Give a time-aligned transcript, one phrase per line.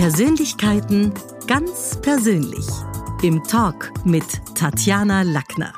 [0.00, 1.12] Persönlichkeiten
[1.46, 2.66] ganz persönlich.
[3.20, 5.74] Im Talk mit Tatjana Lackner.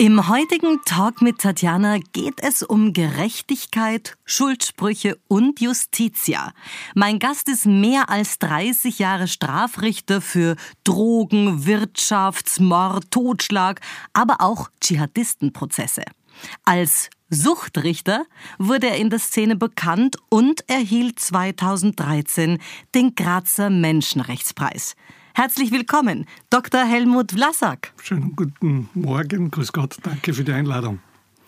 [0.00, 6.54] Im heutigen Talk mit Tatjana geht es um Gerechtigkeit, Schuldsprüche und Justitia.
[6.96, 13.80] Mein Gast ist mehr als 30 Jahre Strafrichter für Drogen, Wirtschaftsmord, Totschlag,
[14.12, 16.02] aber auch Dschihadistenprozesse.
[16.64, 18.24] Als Suchtrichter
[18.58, 22.58] wurde er in der Szene bekannt und erhielt 2013
[22.94, 24.94] den Grazer Menschenrechtspreis.
[25.34, 26.84] Herzlich willkommen, Dr.
[26.84, 27.92] Helmut Vlasak.
[28.02, 31.00] Schönen guten Morgen, grüß Gott, danke für die Einladung.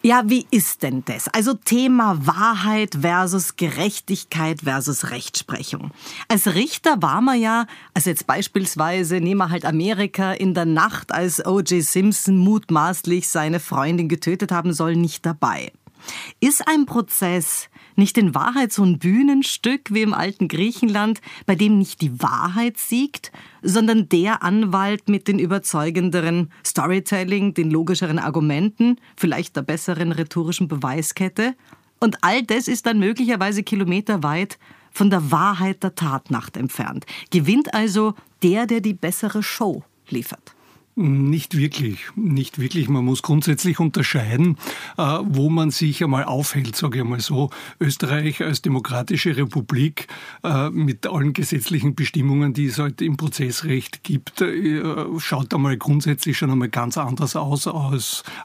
[0.08, 1.28] Ja, wie ist denn das?
[1.28, 5.90] Also Thema Wahrheit versus Gerechtigkeit versus Rechtsprechung.
[6.28, 11.12] Als Richter war man ja, also jetzt beispielsweise nehmen wir halt Amerika in der Nacht,
[11.12, 11.82] als O.J.
[11.82, 15.72] Simpson mutmaßlich seine Freundin getötet haben soll, nicht dabei.
[16.40, 21.78] Ist ein Prozess nicht in Wahrheit so ein Bühnenstück wie im alten Griechenland, bei dem
[21.78, 29.56] nicht die Wahrheit siegt, sondern der Anwalt mit den überzeugenderen Storytelling, den logischeren Argumenten, vielleicht
[29.56, 31.54] der besseren rhetorischen Beweiskette?
[31.98, 34.58] Und all das ist dann möglicherweise kilometerweit
[34.92, 37.04] von der Wahrheit der Tatnacht entfernt.
[37.30, 40.54] Gewinnt also der, der die bessere Show liefert.
[41.00, 42.88] Nicht wirklich, nicht wirklich.
[42.88, 44.58] Man muss grundsätzlich unterscheiden,
[44.96, 47.50] äh, wo man sich einmal aufhält, sage ich einmal so.
[47.78, 50.08] Österreich als demokratische Republik
[50.42, 54.82] äh, mit allen gesetzlichen Bestimmungen, die es heute im Prozessrecht gibt, äh,
[55.18, 57.68] schaut einmal grundsätzlich schon einmal ganz anders aus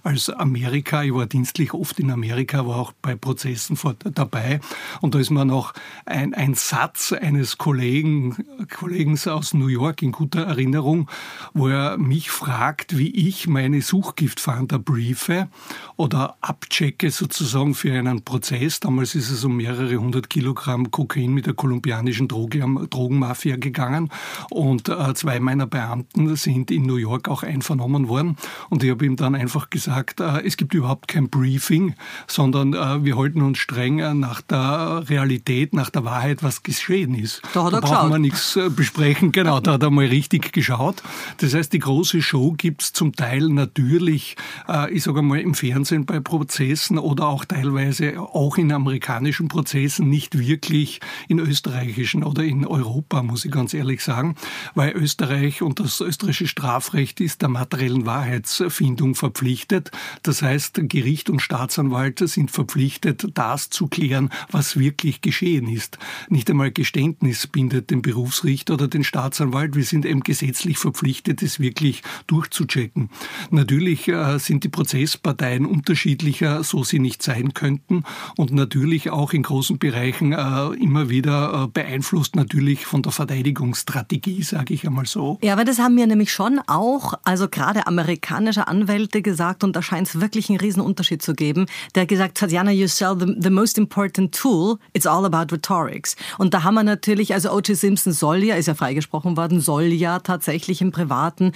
[0.03, 1.01] als, Amerika.
[1.01, 3.79] Ich war dienstlich oft in Amerika, war auch bei Prozessen
[4.13, 4.59] dabei.
[5.01, 5.73] Und da ist mir noch
[6.05, 11.09] ein, ein Satz eines Kollegen, Kollegen aus New York in guter Erinnerung,
[11.55, 15.47] wo er mich fragt, wie ich meine Suchgiftfahnder briefe
[15.95, 18.79] oder abchecke sozusagen für einen Prozess.
[18.81, 24.09] Damals ist es um mehrere hundert Kilogramm Kokain mit der kolumbianischen Drogenmafia gegangen
[24.49, 28.35] und äh, zwei meiner Beamten sind in New York auch einvernommen worden
[28.69, 31.95] und ich habe ihm dann einfach gesagt, äh, es gibt überhaupt kein Briefing,
[32.27, 37.41] sondern äh, wir halten uns streng nach der Realität, nach der Wahrheit, was geschehen ist.
[37.53, 38.11] Da, hat da er brauchen geschaut.
[38.11, 39.31] wir nichts besprechen.
[39.31, 41.01] Genau, da hat er mal richtig geschaut.
[41.37, 45.53] Das heißt, die große Show gibt es zum Teil natürlich, äh, ich sage mal, im
[45.53, 52.43] Fernsehen bei Prozessen oder auch teilweise auch in amerikanischen Prozessen, nicht wirklich in österreichischen oder
[52.43, 54.33] in Europa, muss ich ganz ehrlich sagen,
[54.73, 59.91] weil Österreich und das österreichische Strafrecht ist der materiellen Wahrheitsfindung verpflichtet.
[60.23, 65.99] Das heißt, Gericht und Staatsanwalt sind verpflichtet, das zu klären, was wirklich geschehen ist.
[66.29, 69.75] Nicht einmal Geständnis bindet den Berufsrichter oder den Staatsanwalt.
[69.75, 73.09] Wir sind eben gesetzlich verpflichtet, es wirklich durchzuchecken.
[73.51, 78.03] Natürlich äh, sind die Prozessparteien unterschiedlicher, so sie nicht sein könnten
[78.37, 84.43] und natürlich auch in großen Bereichen äh, immer wieder äh, beeinflusst natürlich von der Verteidigungsstrategie,
[84.43, 85.37] sage ich einmal so.
[85.41, 89.81] Ja, aber das haben mir nämlich schon auch, also gerade amerikanische Anwälte gesagt, und da
[89.81, 93.35] scheint es wirklich einen riesen Unterschied zu geben, der gesagt hat, Jana, you sell the,
[93.39, 96.15] the most important tool, it's all about rhetorics.
[96.37, 97.75] Und da haben wir natürlich, also O.J.
[97.75, 101.51] Simpson soll ja, ist ja freigesprochen worden, soll ja tatsächlich im privaten,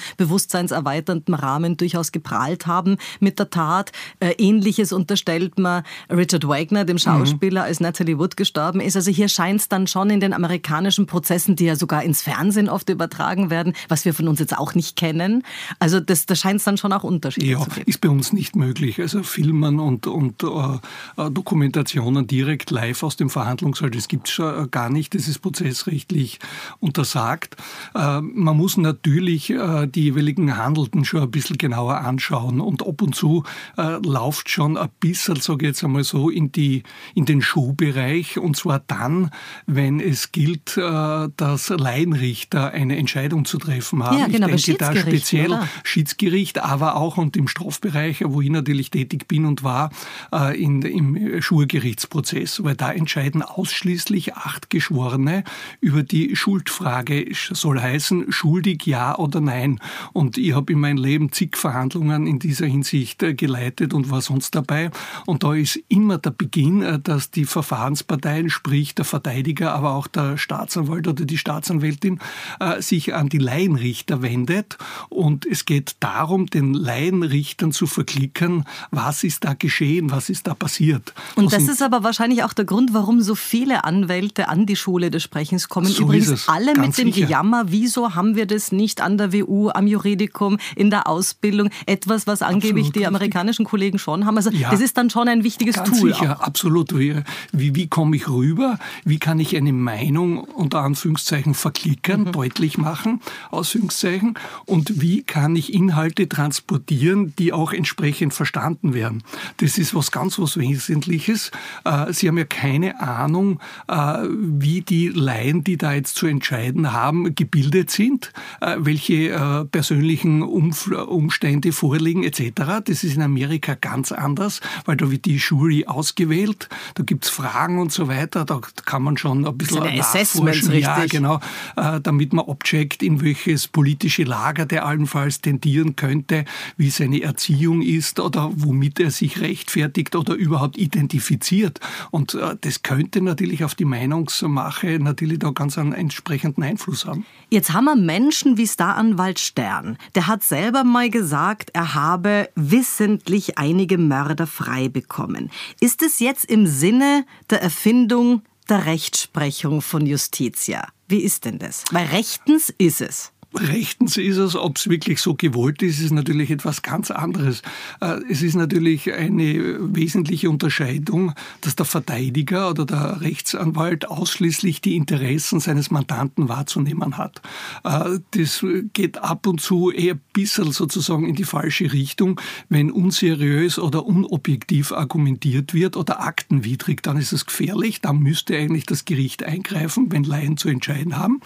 [0.47, 3.91] bewusstseinserweiternden Rahmen durchaus geprahlt haben mit der Tat.
[4.19, 8.96] Äh, Ähnliches unterstellt man Richard Wagner, dem Schauspieler, als Natalie Wood gestorben ist.
[8.96, 12.69] Also hier scheint es dann schon in den amerikanischen Prozessen, die ja sogar ins Fernsehen
[12.69, 15.44] oft übertragen werden, was wir von uns jetzt auch nicht kennen.
[15.80, 17.84] Also das, da scheint es dann schon auch Unterschiede Ja, zu geben.
[17.88, 19.00] ist bei uns nicht möglich.
[19.00, 24.68] Also Filmen und, und äh, Dokumentationen direkt live aus dem Verhandlungssaal, das gibt es äh,
[24.69, 25.13] gar nicht.
[25.13, 26.40] Das ist prozessrechtlich
[26.80, 27.56] untersagt.
[27.96, 33.02] Äh, man muss natürlich äh, die jeweiligen Handelten schon ein bisschen genauer anschauen und ab
[33.02, 33.44] und zu
[33.78, 36.84] äh, läuft schon ein bisschen, sage ich jetzt einmal so, in, die,
[37.16, 39.31] in den Schuhbereich und zwar dann,
[39.66, 44.20] wenn es gilt, äh, dass Laienrichter eine Entscheidung zu treffen haben.
[44.20, 45.68] Ja, genau, ich denke da speziell oder?
[45.84, 49.90] Schiedsgericht, aber auch und im Strafbereich, wo ich natürlich tätig bin und war,
[50.31, 55.44] äh, in, im Schurgerichtsprozess, weil da entscheiden ausschließlich acht Geschworene
[55.81, 57.28] über die Schuldfrage.
[57.34, 59.80] Soll heißen, schuldig ja oder nein.
[60.13, 64.21] Und ich habe in meinem Leben zig Verhandlungen in dieser Hinsicht äh, geleitet und war
[64.21, 64.89] sonst dabei.
[65.27, 70.07] Und da ist immer der Beginn, äh, dass die Verfahrensparteien, sprich der Verteidiger, aber auch
[70.07, 72.19] der Staatsanwalt oder die Staatsanwältin,
[72.59, 74.77] äh, sich an die Laienrichter wendet.
[75.09, 80.56] Und es geht darum, den Laienrichtern zu verklickern, was ist da geschehen, was ist da
[80.56, 81.13] passiert.
[81.35, 85.12] Und das ist aber wahrscheinlich auch der Grund, warum so viele Anwälte an die Schule
[85.12, 85.88] des Sprechens kommen.
[85.88, 87.27] So Übrigens alle ganz mit dem sicher.
[87.27, 91.69] Gejammer, wieso haben wir das nicht an der WU, am Juridischen Juridikum, in der Ausbildung,
[91.86, 94.38] etwas, was angeblich Absolut die amerikanischen Kollegen schon haben.
[94.38, 96.14] Also ja, das ist dann schon ein wichtiges ganz Tool.
[96.14, 96.44] Sicher, auch.
[96.44, 96.88] absolut.
[96.98, 98.80] Wie, wie komme ich rüber?
[99.04, 102.31] Wie kann ich eine Meinung unter Anführungszeichen verklickern, mhm.
[102.31, 103.22] deutlich machen,
[103.52, 104.36] Ausführungszeichen?
[104.66, 109.24] Und wie kann ich Inhalte transportieren, die auch entsprechend verstanden werden?
[109.58, 111.52] Das ist was ganz was Wesentliches.
[111.84, 116.94] Äh, Sie haben ja keine Ahnung, äh, wie die Laien, die da jetzt zu entscheiden
[116.94, 118.31] haben, gebildet sind,
[118.62, 120.06] äh, welche persönlichen
[120.42, 122.81] Umstände vorliegen etc.
[122.86, 127.80] Das ist in Amerika ganz anders, weil da wird die Jury ausgewählt, da gibt's Fragen
[127.80, 130.80] und so weiter, da kann man schon ein bisschen nachforschen.
[130.80, 131.39] Ja, genau,
[131.75, 136.45] damit man abcheckt, in welches politische Lager der allenfalls tendieren könnte,
[136.77, 141.80] wie seine Erziehung ist oder womit er sich rechtfertigt oder überhaupt identifiziert.
[142.12, 147.25] Und äh, das könnte natürlich auf die Meinungsmache natürlich da ganz einen entsprechenden Einfluss haben.
[147.50, 149.97] Jetzt haben wir Menschen wie Staranwalt Stern.
[150.16, 155.52] Der hat selber mal gesagt, er habe wissentlich einige Mörder frei bekommen.
[155.80, 160.88] Ist es jetzt im Sinne der Erfindung der Rechtsprechung von Justitia?
[161.08, 161.84] Wie ist denn das?
[161.92, 163.32] Weil rechtens ist es.
[163.56, 167.62] Rechtens ist es, ob es wirklich so gewollt ist, ist natürlich etwas ganz anderes.
[168.02, 174.98] Äh, es ist natürlich eine wesentliche Unterscheidung, dass der Verteidiger oder der Rechtsanwalt ausschließlich die
[174.98, 177.42] Interessen seines Mandanten wahrzunehmen hat.
[177.86, 182.42] Äh, das geht ab und zu eher ein bisschen sozusagen in die falsche Richtung.
[182.68, 188.02] Wenn unseriös oder unobjektiv argumentiert wird oder aktenwidrig, dann ist es gefährlich.
[188.02, 191.40] Da müsste eigentlich das Gericht eingreifen, wenn Laien zu entscheiden haben.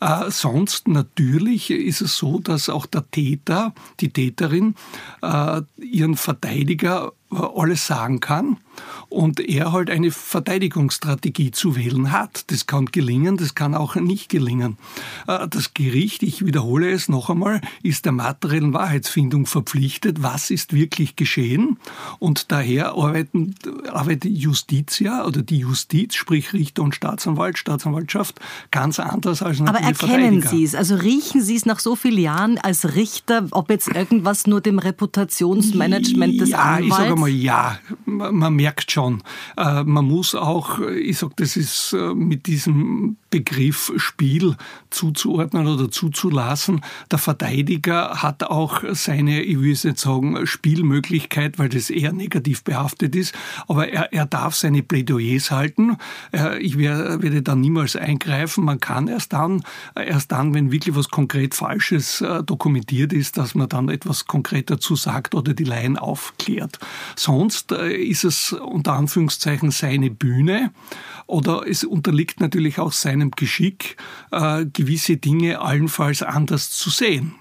[0.00, 4.74] Äh, sonst natürlich natürlich ist es so, dass auch der Täter, die Täterin,
[5.22, 8.58] äh, ihren Verteidiger alles sagen kann
[9.08, 12.50] und er halt eine Verteidigungsstrategie zu wählen hat.
[12.50, 14.78] Das kann gelingen, das kann auch nicht gelingen.
[15.26, 20.72] Äh, das Gericht, ich wiederhole es noch einmal, ist der materiellen Wahrheitsfindung verpflichtet, was ist
[20.72, 21.78] wirklich geschehen
[22.18, 23.54] und daher arbeiten,
[23.88, 28.40] arbeitet Justitia oder die Justiz, sprich Richter und Staatsanwalt, Staatsanwaltschaft,
[28.70, 32.58] ganz anders als Aber erkennen Sie es, also riechen Sie es nach so vielen Jahren
[32.58, 38.90] als Richter, ob jetzt irgendwas nur dem Reputationsmanagement des ja, Anwalts mal, ja, man merkt
[38.90, 39.22] schon.
[39.56, 44.56] Äh, man muss auch, ich sage, das ist äh, mit diesem Begriff Spiel
[44.90, 46.82] zuzuordnen oder zuzulassen.
[47.10, 53.14] Der Verteidiger hat auch seine, ich will jetzt sagen, Spielmöglichkeit, weil das eher negativ behaftet
[53.14, 53.34] ist,
[53.68, 55.96] aber er, er darf seine Plädoyers halten.
[56.32, 58.64] Äh, ich werde da niemals eingreifen.
[58.64, 59.62] Man kann erst dann,
[59.94, 64.96] erst dann, wenn wirklich was konkret Falsches dokumentiert ist, dass man dann etwas konkret dazu
[64.96, 66.78] sagt oder die Laien aufklärt.
[67.16, 70.72] Sonst äh, ist es unter Anführungszeichen seine Bühne
[71.26, 73.96] oder es unterliegt natürlich auch seinem Geschick,
[74.30, 77.34] äh, gewisse Dinge allenfalls anders zu sehen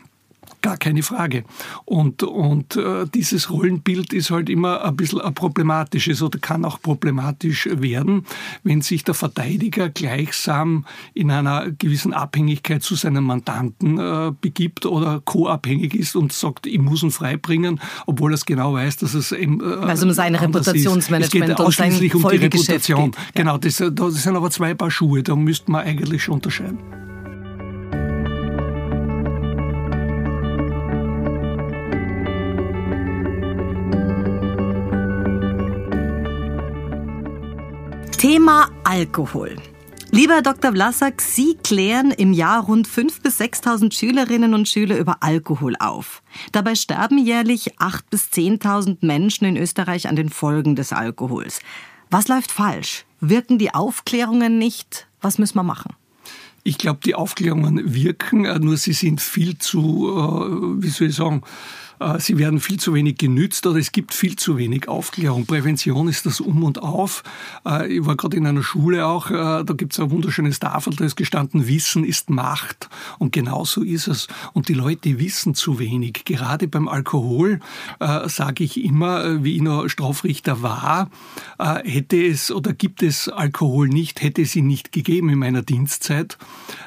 [0.61, 1.43] gar keine Frage.
[1.85, 6.81] Und, und äh, dieses Rollenbild ist halt immer ein bisschen ein problematisches oder kann auch
[6.81, 8.25] problematisch werden,
[8.63, 15.21] wenn sich der Verteidiger gleichsam in einer gewissen Abhängigkeit zu seinem Mandanten äh, begibt oder
[15.23, 19.31] co-abhängig ist und sagt, ich muss ihn freibringen, obwohl er es genau weiß, dass es
[19.31, 19.61] eben.
[19.61, 23.11] Äh, also um sein Reputationsmanagement es geht ausschließlich um die Reputation.
[23.11, 27.08] Geht, Genau, das, das sind aber zwei Paar Schuhe, da müsste man eigentlich schon unterscheiden.
[38.19, 39.55] Thema Alkohol.
[40.11, 40.73] Lieber Dr.
[40.73, 46.21] Vlasak, Sie klären im Jahr rund 5.000 bis 6.000 Schülerinnen und Schüler über Alkohol auf.
[46.51, 51.61] Dabei sterben jährlich 8.000 bis 10.000 Menschen in Österreich an den Folgen des Alkohols.
[52.09, 53.05] Was läuft falsch?
[53.21, 55.07] Wirken die Aufklärungen nicht?
[55.21, 55.93] Was müssen wir machen?
[56.65, 61.15] Ich glaube, die Aufklärungen wirken, äh, nur sie sind viel zu, äh, wie soll ich
[61.15, 61.41] sagen,
[62.17, 65.45] sie werden viel zu wenig genützt oder es gibt viel zu wenig Aufklärung.
[65.45, 67.23] Prävention ist das Um und Auf.
[67.65, 70.95] Äh, ich war gerade in einer Schule auch, äh, da gibt es ein wunderschönes Tafel,
[70.95, 72.89] da ist gestanden, Wissen ist Macht.
[73.17, 74.27] Und genau so ist es.
[74.53, 76.25] Und die Leute wissen zu wenig.
[76.25, 77.59] Gerade beim Alkohol
[77.99, 81.09] sage ich immer, wie ich noch Strafrichter war,
[81.83, 86.37] hätte es oder gibt es Alkohol nicht, hätte es ihn nicht gegeben in meiner Dienstzeit,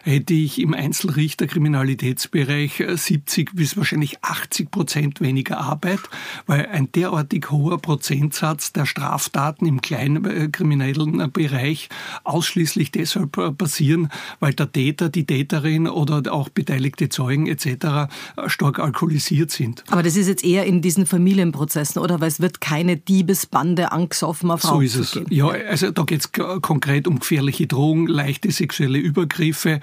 [0.03, 6.01] hätte ich im Einzelrichter Kriminalitätsbereich 70 bis wahrscheinlich 80 Prozent weniger Arbeit,
[6.47, 11.89] weil ein derartig hoher Prozentsatz der Straftaten im kleinkriminellen Bereich
[12.25, 14.09] ausschließlich deshalb passieren,
[14.41, 18.13] weil der Täter, die Täterin oder auch beteiligte Zeugen etc.
[18.47, 19.85] stark alkoholisiert sind.
[19.91, 22.21] Aber das ist jetzt eher in diesen Familienprozessen, oder?
[22.21, 25.21] Weil es wird keine Diebesbande angesoffen auf So ist es.
[25.31, 29.81] Ja, also da geht es konkret um gefährliche Drogen, leichte sexuelle Übergriffe, äh,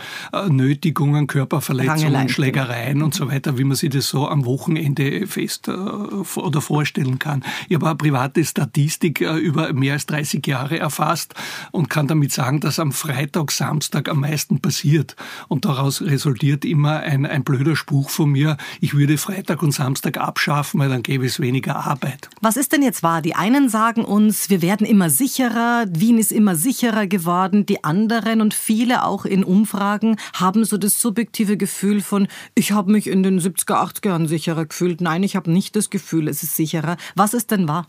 [0.49, 5.71] Nötigungen, Körperverletzungen, Schlägereien und so weiter, wie man sich das so am Wochenende fest äh,
[5.71, 7.43] oder vorstellen kann.
[7.67, 11.33] Ich habe eine private Statistik äh, über mehr als 30 Jahre erfasst
[11.71, 15.15] und kann damit sagen, dass am Freitag, Samstag am meisten passiert.
[15.47, 20.17] Und daraus resultiert immer ein, ein blöder Spruch von mir, ich würde Freitag und Samstag
[20.17, 22.29] abschaffen, weil dann gäbe es weniger Arbeit.
[22.41, 23.21] Was ist denn jetzt wahr?
[23.21, 27.65] Die einen sagen uns, wir werden immer sicherer, Wien ist immer sicherer geworden.
[27.65, 29.98] Die anderen und viele auch in Umfragen
[30.33, 34.65] haben so das subjektive Gefühl von, ich habe mich in den 70er, 80er Jahren sicherer
[34.65, 35.01] gefühlt.
[35.01, 36.97] Nein, ich habe nicht das Gefühl, es ist sicherer.
[37.15, 37.87] Was ist denn wahr?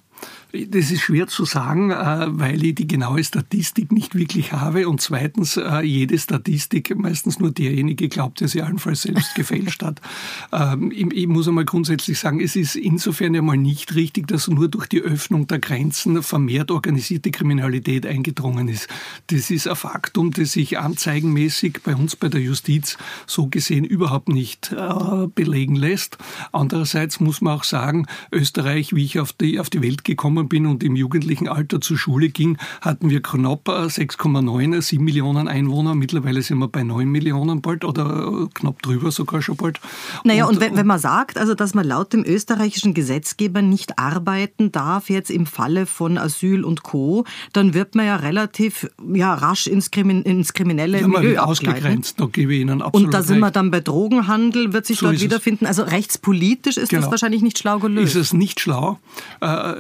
[0.53, 5.01] Das ist schwer zu sagen, äh, weil ich die genaue Statistik nicht wirklich habe und
[5.01, 10.01] zweitens äh, jede Statistik meistens nur derjenige glaubt, der sie allenfalls selbst gefälscht hat.
[10.53, 14.87] Ähm, ich muss einmal grundsätzlich sagen, es ist insofern einmal nicht richtig, dass nur durch
[14.87, 18.89] die Öffnung der Grenzen vermehrt organisierte Kriminalität eingedrungen ist.
[19.29, 24.29] Das ist ein Faktum, das sich anzeigenmäßig bei uns bei der Justiz so gesehen überhaupt
[24.29, 26.19] nicht äh, belegen lässt.
[26.53, 30.67] Andererseits muss man auch sagen, Österreich, wie ich auf die, auf die Welt gekommen bin
[30.67, 35.95] und im jugendlichen Alter zur Schule ging, hatten wir knapp 6,9, 7 Millionen Einwohner.
[35.95, 39.81] Mittlerweile sind wir bei 9 Millionen bald oder knapp drüber sogar schon bald.
[40.25, 43.99] Naja, und, und wenn, wenn man sagt, also dass man laut dem österreichischen Gesetzgeber nicht
[43.99, 49.35] arbeiten darf, jetzt im Falle von Asyl und Co., dann wird man ja relativ ja,
[49.35, 53.23] rasch ins, Krimin ins kriminelle ja, Milieu ausgegrenzt, da gebe ich Ihnen absolut Und da
[53.23, 53.43] sind recht.
[53.43, 55.67] wir dann bei Drogenhandel, wird sich so dort wiederfinden.
[55.67, 57.03] Also rechtspolitisch ist genau.
[57.03, 58.15] das wahrscheinlich nicht schlau gelöst.
[58.15, 58.99] Ist es nicht schlau.
[59.41, 59.75] Äh,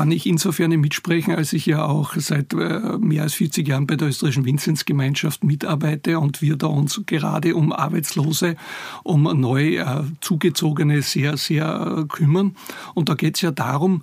[0.00, 3.96] kann ich insofern mitsprechen, als ich ja auch seit äh, mehr als 40 Jahren bei
[3.96, 8.56] der österreichischen Vinzenzgemeinschaft mitarbeite und wir da uns gerade um Arbeitslose,
[9.02, 12.56] um neu äh, zugezogene sehr, sehr äh, kümmern.
[12.94, 14.02] Und da geht es ja darum,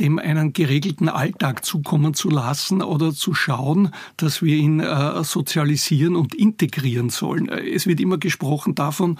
[0.00, 4.82] dem einen geregelten Alltag zukommen zu lassen oder zu schauen, dass wir ihn
[5.22, 7.48] sozialisieren und integrieren sollen.
[7.48, 9.18] Es wird immer gesprochen davon,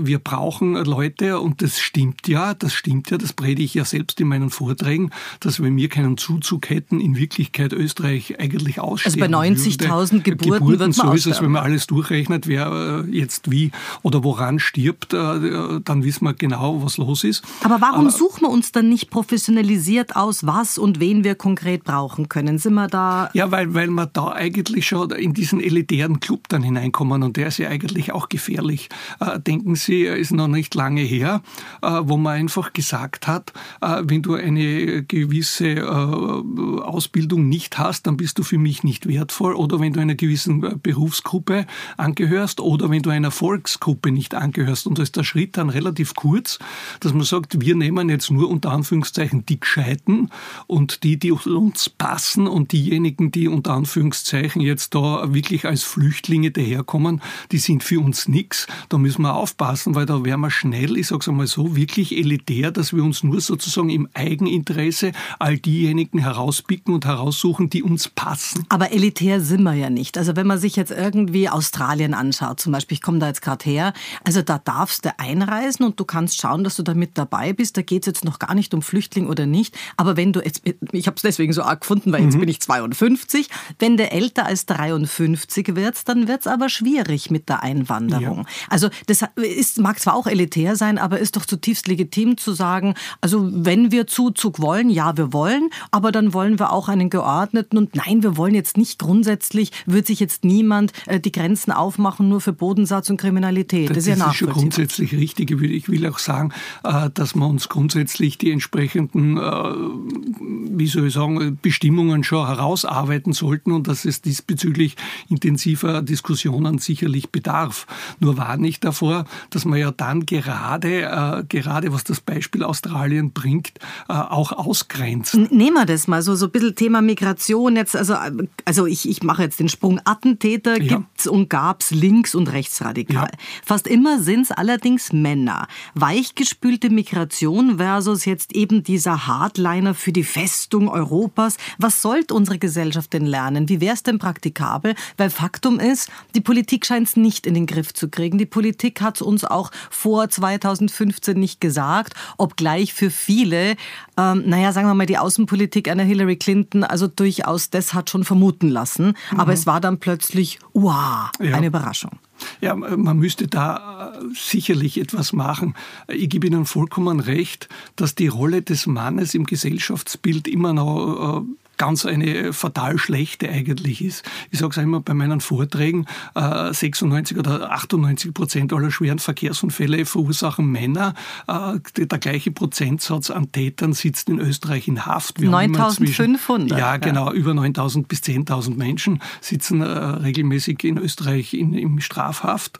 [0.00, 4.20] wir brauchen Leute und das stimmt ja, das stimmt ja, das predige ich ja selbst
[4.20, 9.30] in meinen Vorträgen dass wenn wir keinen Zuzug hätten, in Wirklichkeit Österreich eigentlich ausstehen Also
[9.30, 13.10] bei 90.000 Geburten, Geburten wird man So ist es, wenn man alles durchrechnet, wer äh,
[13.10, 13.70] jetzt wie
[14.02, 17.44] oder woran stirbt, äh, dann wissen wir genau, was los ist.
[17.62, 21.84] Aber warum Aber, suchen wir uns dann nicht professionalisiert aus, was und wen wir konkret
[21.84, 22.58] brauchen können?
[22.58, 23.30] Sind wir da...
[23.34, 27.48] Ja, weil, weil wir da eigentlich schon in diesen elitären Club dann hineinkommen und der
[27.48, 28.88] ist ja eigentlich auch gefährlich.
[29.20, 31.42] Äh, denken Sie, ist noch nicht lange her,
[31.82, 38.38] wo man einfach gesagt hat, wenn du eine gewisse äh, Ausbildung nicht hast, dann bist
[38.38, 39.54] du für mich nicht wertvoll.
[39.54, 44.86] Oder wenn du einer gewissen äh, Berufsgruppe angehörst oder wenn du einer Volksgruppe nicht angehörst.
[44.86, 46.58] Und da ist der Schritt dann relativ kurz,
[47.00, 50.30] dass man sagt, wir nehmen jetzt nur unter Anführungszeichen die Gescheiten
[50.66, 56.50] und die, die uns passen und diejenigen, die unter Anführungszeichen jetzt da wirklich als Flüchtlinge
[56.50, 57.22] daherkommen,
[57.52, 58.66] die sind für uns nichts.
[58.88, 62.16] Da müssen wir aufpassen, weil da wären wir schnell, ich sage es einmal so, wirklich
[62.16, 68.08] elitär, dass wir uns nur sozusagen im Eigeninteresse All diejenigen herauspicken und heraussuchen, die uns
[68.08, 68.64] passen.
[68.68, 70.18] Aber elitär sind wir ja nicht.
[70.18, 73.64] Also wenn man sich jetzt irgendwie Australien anschaut, zum Beispiel, ich komme da jetzt gerade
[73.64, 73.92] her,
[74.24, 77.76] also da darfst du einreisen und du kannst schauen, dass du da mit dabei bist.
[77.76, 79.76] Da geht es jetzt noch gar nicht um Flüchtling oder nicht.
[79.96, 80.62] Aber wenn du jetzt,
[80.92, 82.40] ich habe es deswegen so arg gefunden, weil jetzt mhm.
[82.40, 83.48] bin ich 52,
[83.78, 88.38] wenn du älter als 53 wirst, dann wird es aber schwierig mit der Einwanderung.
[88.38, 88.44] Ja.
[88.68, 92.94] Also das ist, mag zwar auch elitär sein, aber ist doch zutiefst legitim zu sagen,
[93.20, 97.78] also wenn wir Zuzug wollen, ja, wir wollen, aber dann wollen wir auch einen geordneten
[97.78, 102.28] und nein, wir wollen jetzt nicht grundsätzlich, wird sich jetzt niemand äh, die Grenzen aufmachen
[102.28, 103.90] nur für Bodensatz und Kriminalität.
[103.90, 105.50] Das, das ist ja ist schon grundsätzlich richtig.
[105.50, 106.52] Ich will auch sagen,
[106.84, 113.32] äh, dass wir uns grundsätzlich die entsprechenden, äh, wie soll ich sagen, Bestimmungen schon herausarbeiten
[113.32, 114.96] sollten und dass es diesbezüglich
[115.28, 117.86] intensiver Diskussionen sicherlich bedarf.
[118.18, 123.72] Nur warne ich davor, dass man ja dann gerade, gerade was das Beispiel Australien bringt,
[124.08, 125.34] auch auch ausgrenzt.
[125.34, 127.96] Nehmen wir das mal, so, so ein bisschen Thema Migration jetzt.
[127.96, 128.16] Also,
[128.64, 130.00] also ich, ich mache jetzt den Sprung.
[130.04, 130.96] Attentäter ja.
[130.96, 133.28] gibt's und gab's links- und rechtsradikal.
[133.30, 133.38] Ja.
[133.64, 135.66] Fast immer sind's allerdings Männer.
[135.94, 141.56] Weichgespülte Migration versus jetzt eben dieser Hardliner für die Festung Europas.
[141.78, 143.68] Was sollte unsere Gesellschaft denn lernen?
[143.68, 144.94] Wie wäre es denn praktikabel?
[145.16, 148.38] Weil Faktum ist, die Politik scheint es nicht in den Griff zu kriegen.
[148.38, 153.76] Die Politik hat es uns auch vor 2015 nicht gesagt, obgleich für viele,
[154.20, 158.24] ähm, naja, sagen wir mal, die Außenpolitik einer Hillary Clinton also durchaus das hat schon
[158.24, 159.14] vermuten lassen.
[159.30, 159.40] Mhm.
[159.40, 161.56] Aber es war dann plötzlich, wow, ja.
[161.56, 162.12] eine Überraschung.
[162.60, 165.74] Ja, man müsste da äh, sicherlich etwas machen.
[166.08, 171.69] Ich gebe Ihnen vollkommen recht, dass die Rolle des Mannes im Gesellschaftsbild immer noch äh,
[171.80, 174.22] ganz eine fatal schlechte eigentlich ist.
[174.50, 180.04] Ich sage es immer bei meinen Vorträgen, 96 äh, oder 98 Prozent aller schweren Verkehrsunfälle
[180.04, 181.14] verursachen Männer.
[181.48, 185.40] Äh, der gleiche Prozentsatz an Tätern sitzt in Österreich in Haft.
[185.40, 186.78] 9500.
[186.78, 187.32] Ja, genau, ja.
[187.32, 192.78] über 9000 bis 10.000 Menschen sitzen äh, regelmäßig in Österreich in, in Strafhaft.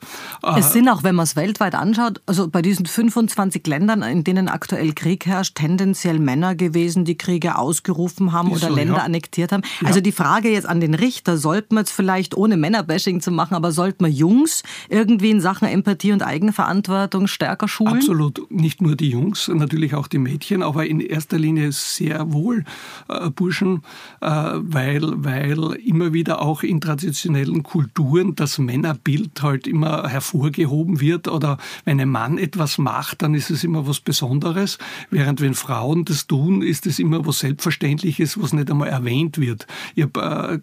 [0.57, 4.47] Es sind auch, wenn man es weltweit anschaut, also bei diesen 25 Ländern, in denen
[4.47, 9.51] aktuell Krieg herrscht, tendenziell Männer gewesen, die Kriege ausgerufen haben oder so, Länder Länder annektiert
[9.51, 9.63] haben.
[9.81, 9.87] Ja.
[9.87, 13.55] Also die Frage jetzt an den Richter, sollten wir jetzt vielleicht, ohne Männerbashing zu machen,
[13.55, 17.95] aber sollten wir Jungs irgendwie in Sachen Empathie und Eigenverantwortung stärker schulen?
[17.95, 18.49] Absolut.
[18.51, 22.65] Nicht nur die Jungs, natürlich auch die Mädchen, aber in erster Linie sehr wohl
[23.07, 23.83] äh, Burschen,
[24.21, 31.27] äh, weil, weil immer wieder auch in traditionellen Kulturen das Männerbild halt immer hervorgehoben wird
[31.27, 34.77] oder wenn ein Mann etwas macht, dann ist es immer was Besonderes,
[35.09, 39.37] während wenn Frauen das tun, ist es immer was Selbstverständliches, was nicht einmal einmal erwähnt
[39.37, 39.67] wird.
[39.95, 40.59] Ich hab, äh,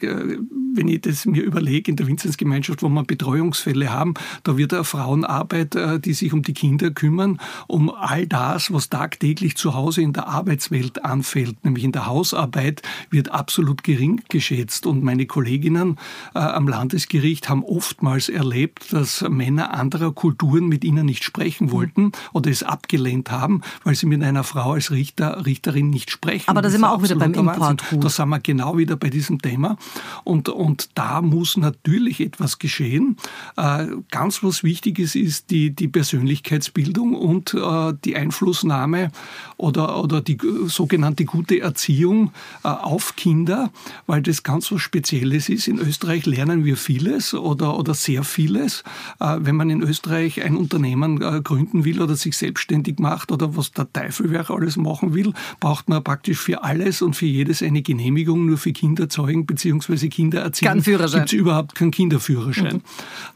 [0.75, 4.85] wenn ich das mir überlege, in der Vinzenzgemeinschaft, wo wir Betreuungsfälle haben, da wird eine
[4.85, 10.03] Frauenarbeit, äh, die sich um die Kinder kümmern, um all das, was tagtäglich zu Hause
[10.03, 14.87] in der Arbeitswelt anfällt, nämlich in der Hausarbeit, wird absolut gering geschätzt.
[14.87, 15.97] Und meine Kolleginnen
[16.35, 22.13] äh, am Landesgericht haben oftmals erlebt, dass Männer anderer Kulturen mit ihnen nicht sprechen wollten
[22.33, 26.49] oder es abgelehnt haben, weil sie mit einer Frau als Richter, Richterin nicht sprechen.
[26.49, 29.41] Aber da sind wir auch wieder beim Import da sind wir genau wieder bei diesem
[29.41, 29.77] Thema.
[30.25, 33.17] Und, und da muss natürlich etwas geschehen.
[33.57, 39.11] Äh, ganz was Wichtiges ist die, die Persönlichkeitsbildung und äh, die Einflussnahme
[39.59, 42.33] oder, oder die sogenannte gute Erziehung
[42.65, 43.71] äh, auf Kinder,
[44.07, 45.69] weil das ganz was Spezielles ist.
[45.69, 48.85] In Österreich lernen wir vieles oder, oder sehr vieles.
[49.19, 53.93] Wenn man in Österreich ein Unternehmen gründen will oder sich selbstständig macht oder was der
[53.93, 58.59] Teufelwerk alles machen will, braucht man praktisch für alles und für jedes eine Genehmigung nur
[58.59, 60.09] für Kinderzeugen bzw.
[60.09, 60.83] Kindererziehung.
[61.21, 62.83] Gibt es überhaupt keinen Kinderführerschein.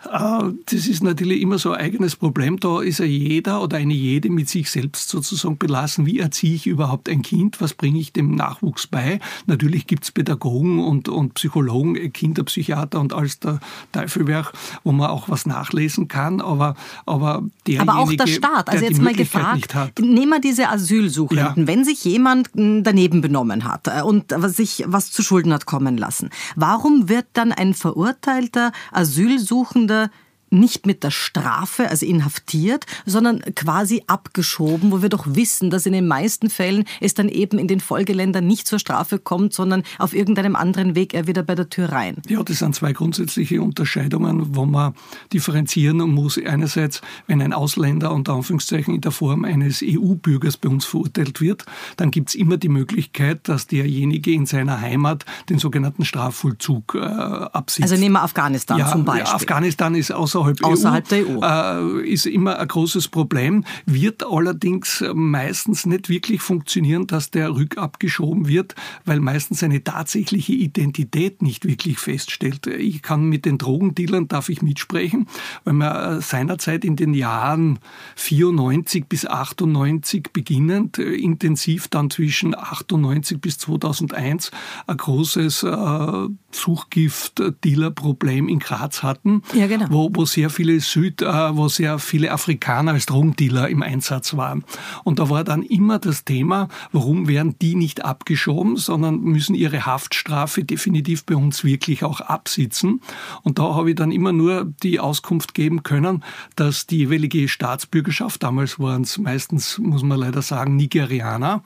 [0.05, 0.59] Mhm.
[0.67, 2.61] Das ist natürlich immer so ein eigenes Problem.
[2.61, 6.07] Da ist ja jeder oder eine jede mit sich selbst sozusagen belassen.
[6.07, 7.61] Wie erziehe ich überhaupt ein Kind?
[7.61, 9.21] Was bringe ich dem Nachwuchs bei?
[9.47, 13.61] Natürlich gibt es Pädagogen und, und Psychologen, äh, Kinderpsychiater und alles der
[13.93, 14.53] Teufelwerk,
[14.85, 16.41] wo man auch was nachlesen kann.
[16.41, 16.75] Aber,
[17.07, 18.69] aber derjenige, Aber auch der Staat.
[18.69, 21.57] Also jetzt mal gefragt, nehmen wir diese Asylsuchenden.
[21.57, 21.67] Ja.
[21.67, 25.97] Wenn sich jemand hm, daneben benommen hat äh, und sich was zu Schulden hat kommen
[25.97, 26.31] lassen.
[26.57, 30.11] Warum wird dann ein verurteilter Asylsuchender
[30.53, 35.93] nicht mit der Strafe, also inhaftiert, sondern quasi abgeschoben, wo wir doch wissen, dass in
[35.93, 40.15] den meisten Fällen es dann eben in den Folgeländern nicht zur Strafe kommt, sondern auf
[40.15, 42.17] irgendeinem anderen Weg er wieder bei der Tür rein.
[42.29, 44.95] Ja, das sind zwei grundsätzliche Unterscheidungen, wo man
[45.33, 46.39] differenzieren muss.
[46.39, 51.65] Einerseits, wenn ein Ausländer unter Anführungszeichen in der Form eines EU-Bürgers bei uns verurteilt wird,
[51.97, 56.99] dann gibt es immer die Möglichkeit, dass derjenige in seiner Heimat den sogenannten Strafvollzug äh,
[56.99, 57.91] absitzt.
[57.91, 59.35] Also nehmen wir Afghanistan ja, zum Beispiel.
[59.35, 62.03] Afghanistan ist außer außerhalb, außerhalb EU, der EU.
[62.03, 68.49] Äh, ist immer ein großes Problem, wird allerdings meistens nicht wirklich funktionieren, dass der rückabgeschoben
[68.49, 68.75] wird,
[69.05, 72.67] weil meistens seine tatsächliche Identität nicht wirklich feststellt.
[72.67, 75.27] Ich kann mit den Drogendealern, darf ich mitsprechen,
[75.65, 77.79] weil wir äh, seinerzeit in den Jahren
[78.17, 84.51] 94 bis 98 beginnend, äh, intensiv dann zwischen 98 bis 2001
[84.87, 89.87] ein großes äh, Suchgift-Dealer-Problem in Graz hatten, ja, genau.
[89.91, 94.65] wo, wo sehr viele Süd, äh, wo sehr viele Afrikaner als Drogendealer im Einsatz waren.
[95.05, 99.87] Und da war dann immer das Thema, warum werden die nicht abgeschoben, sondern müssen ihre
[99.87, 103.01] Haftstrafe definitiv bei uns wirklich auch absitzen.
[103.43, 106.25] Und da habe ich dann immer nur die Auskunft geben können,
[106.57, 111.63] dass die jeweilige Staatsbürgerschaft, damals waren es meistens, muss man leider sagen, Nigerianer,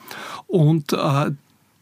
[0.46, 1.31] und äh,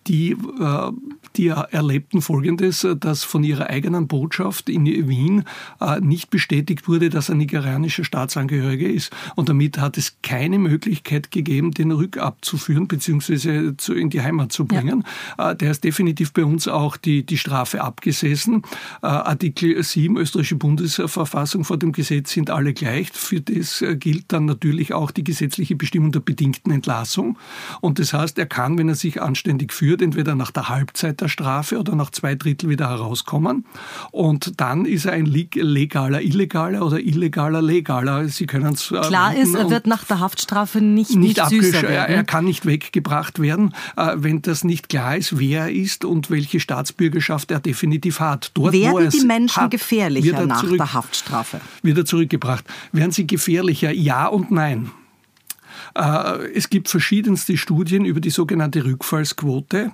[0.07, 0.91] die, äh,
[1.37, 5.45] die erlebten Folgendes, dass von ihrer eigenen Botschaft in Wien
[5.81, 9.13] äh, nicht bestätigt wurde, dass er nigerianischer Staatsangehöriger ist.
[9.35, 13.73] Und damit hat es keine Möglichkeit gegeben, den rückabzuführen bzw.
[13.93, 15.05] in die Heimat zu bringen.
[15.39, 15.51] Ja.
[15.51, 18.63] Äh, der ist definitiv bei uns auch die, die Strafe abgesessen.
[19.01, 23.11] Artikel 7 österreichische Bundesverfassung vor dem Gesetz sind alle gleich.
[23.13, 27.39] Für das gilt dann natürlich auch die gesetzliche Bestimmung der bedingten Entlassung.
[27.81, 31.29] Und das heißt, er kann, wenn er sich anständig führt, entweder nach der Halbzeit der
[31.29, 33.65] Strafe oder nach zwei Drittel wieder herauskommen.
[34.11, 38.29] Und dann ist er ein legaler Illegaler oder illegaler Legaler.
[38.29, 38.91] Sie können es.
[38.91, 42.15] Äh, Klar ist, er wird nach der Haftstrafe nicht, nicht, nicht süßer werden.
[42.15, 46.31] Er kann nicht weggebracht werden, äh, wenn das nicht klar ist, wer er ist und
[46.31, 48.51] welche Staatsbürgerschaft er definitiv hat.
[48.55, 51.61] Dort, Werden die Menschen hat, gefährlicher nach zurück, der Haftstrafe?
[51.83, 52.65] Wieder zurückgebracht.
[52.93, 53.93] Werden sie gefährlicher?
[53.93, 54.91] Ja und nein.
[55.95, 59.93] Äh, es gibt verschiedenste Studien über die sogenannte Rückfallsquote.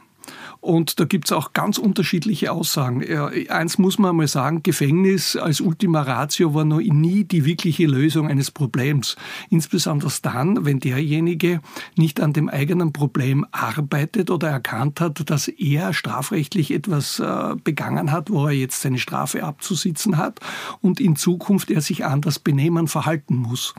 [0.61, 3.03] Und da gibt es auch ganz unterschiedliche Aussagen.
[3.49, 8.29] Eins muss man mal sagen, Gefängnis als Ultima Ratio war noch nie die wirkliche Lösung
[8.29, 9.17] eines Problems.
[9.49, 11.61] Insbesondere dann, wenn derjenige
[11.97, 18.13] nicht an dem eigenen Problem arbeitet oder erkannt hat, dass er strafrechtlich etwas äh, begangen
[18.13, 20.41] hat, wo er jetzt seine Strafe abzusitzen hat
[20.81, 23.75] und in Zukunft er sich anders benehmen, verhalten muss.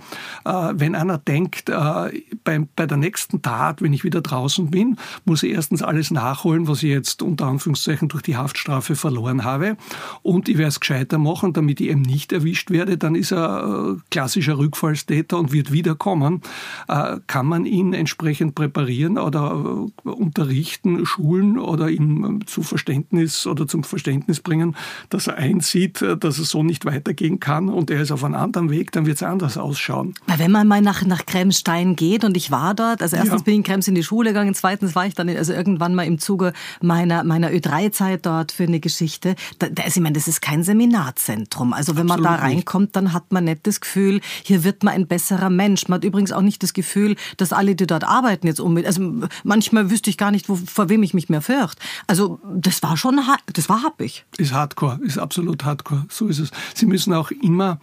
[0.45, 4.97] Äh, wenn einer denkt, äh, bei, bei der nächsten Tat, wenn ich wieder draußen bin,
[5.25, 9.77] muss er erstens alles nachholen, was ich jetzt unter Anführungszeichen durch die Haftstrafe verloren habe.
[10.23, 12.97] Und ich werde es gescheiter machen, damit ich eben nicht erwischt werde.
[12.97, 16.41] Dann ist er äh, klassischer Rückfallstäter und wird wiederkommen.
[16.87, 23.67] Äh, kann man ihn entsprechend präparieren oder äh, unterrichten, schulen oder ihm zu Verständnis oder
[23.67, 24.75] zum Verständnis bringen,
[25.09, 28.69] dass er einsieht, dass es so nicht weitergehen kann und er ist auf einem anderen
[28.69, 30.13] Weg, dann wird es anders ausschauen.
[30.37, 33.43] Wenn man mal nach, nach Kremstein geht und ich war dort, also erstens ja.
[33.43, 36.03] bin ich in Krems in die Schule gegangen, zweitens war ich dann also irgendwann mal
[36.03, 39.35] im Zuge meiner, meiner Ö3-Zeit dort für eine Geschichte.
[39.59, 41.73] Da, da ist, ich meine, das ist kein Seminarzentrum.
[41.73, 42.95] Also wenn Absolut man da reinkommt, nicht.
[42.95, 45.87] dann hat man nicht das Gefühl, hier wird man ein besserer Mensch.
[45.87, 49.27] Man hat übrigens auch nicht das Gefühl, dass alle, die dort arbeiten, jetzt unbedingt, also
[49.43, 51.79] manchmal wüsste ich gar nicht, wo, vor wem ich mich mehr fürcht.
[52.07, 53.19] Also das war schon,
[53.53, 54.25] das war happig.
[54.37, 56.05] Ist Hardcore, ist absolut Hardcore.
[56.09, 56.51] So ist es.
[56.73, 57.79] Sie müssen auch immer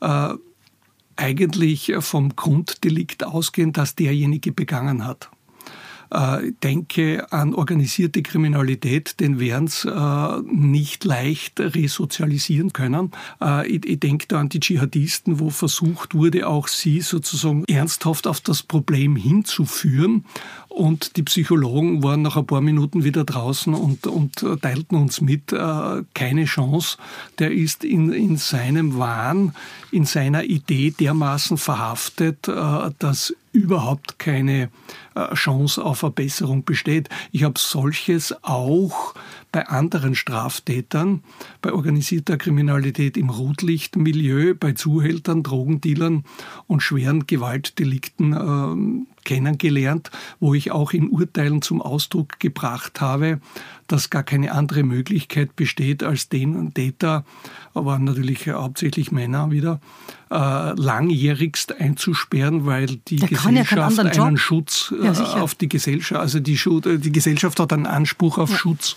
[0.00, 0.34] äh,
[1.16, 5.30] eigentlich vom Grunddelikt ausgehen, dass derjenige begangen hat
[6.10, 13.12] äh, denke an organisierte Kriminalität, den werden es äh, nicht leicht resozialisieren können.
[13.40, 18.40] Äh, ich, denke da an die Dschihadisten, wo versucht wurde, auch sie sozusagen ernsthaft auf
[18.40, 20.24] das Problem hinzuführen.
[20.68, 25.52] Und die Psychologen waren nach ein paar Minuten wieder draußen und, und teilten uns mit,
[25.52, 26.98] äh, keine Chance.
[27.38, 29.54] Der ist in, in seinem Wahn,
[29.90, 34.68] in seiner Idee dermaßen verhaftet, äh, dass überhaupt keine äh,
[35.34, 37.08] Chance auf Verbesserung besteht.
[37.32, 39.14] Ich habe solches auch
[39.52, 41.22] bei anderen Straftätern,
[41.62, 46.24] bei organisierter Kriminalität im Rotlichtmilieu, bei Zuhältern, Drogendealern
[46.66, 53.40] und schweren Gewaltdelikten äh, kennengelernt, wo ich auch in Urteilen zum Ausdruck gebracht habe,
[53.86, 57.24] dass gar keine andere Möglichkeit besteht, als den Täter,
[57.78, 59.80] aber natürlich hauptsächlich Männer wieder,
[60.30, 66.20] äh, langjährigst einzusperren, weil die Der Gesellschaft ja einen Schutz äh, ja, auf die Gesellschaft,
[66.20, 66.58] also die,
[66.98, 68.56] die, Gesellschaft hat einen Anspruch auf ja.
[68.56, 68.96] Schutz.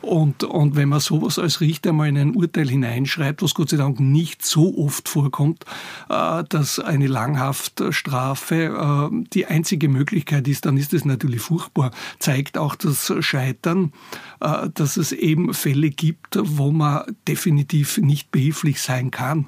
[0.00, 3.76] Und, und wenn man sowas als Richter mal in ein Urteil hineinschreibt, was Gott sei
[3.76, 5.64] Dank nicht so oft vorkommt,
[6.08, 11.90] äh, dass eine Langhaftstrafe äh, die einzige Möglichkeit ist, dann ist es natürlich furchtbar.
[12.18, 13.92] Zeigt auch das Scheitern,
[14.40, 19.46] äh, dass es eben Fälle gibt, wo man definitiv nicht behilflich sein kann.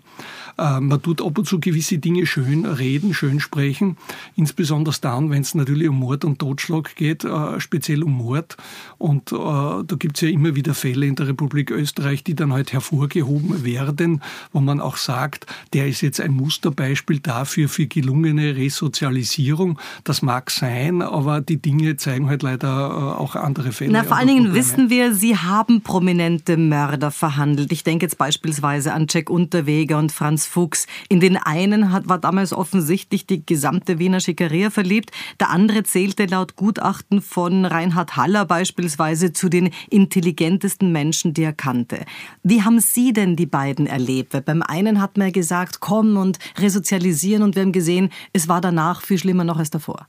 [0.59, 3.97] Äh, man tut ab und zu gewisse Dinge schön reden, schön sprechen,
[4.37, 8.57] insbesondere dann, wenn es natürlich um Mord und Totschlag geht, äh, speziell um Mord.
[8.99, 12.73] Und da gibt es ja immer wieder Fälle in der Republik Österreich, die dann halt
[12.73, 19.79] hervorgehoben werden, wo man auch sagt, der ist jetzt ein Musterbeispiel dafür für gelungene Resozialisierung.
[20.05, 23.93] Das mag sein, aber die Dinge zeigen halt leider auch andere Fälle.
[23.93, 27.73] Na, vor allen Dingen wissen wir, Sie haben prominente Mörder verhandelt.
[27.73, 30.87] Ich denke jetzt beispielsweise an Jack Unterweger und Franz Fuchs.
[31.09, 35.11] In den einen hat, war damals offensichtlich die gesamte Wiener Schickeria verliebt.
[35.41, 41.53] Der andere zählte laut Gutachten von Reinhard Haller beispielsweise zu den intelligentesten Menschen, die er
[41.53, 42.05] kannte.
[42.43, 44.35] Wie haben Sie denn die beiden erlebt?
[44.35, 48.61] Weil beim einen hat man gesagt, komm und resozialisieren und wir haben gesehen, es war
[48.61, 50.07] danach viel schlimmer noch als davor.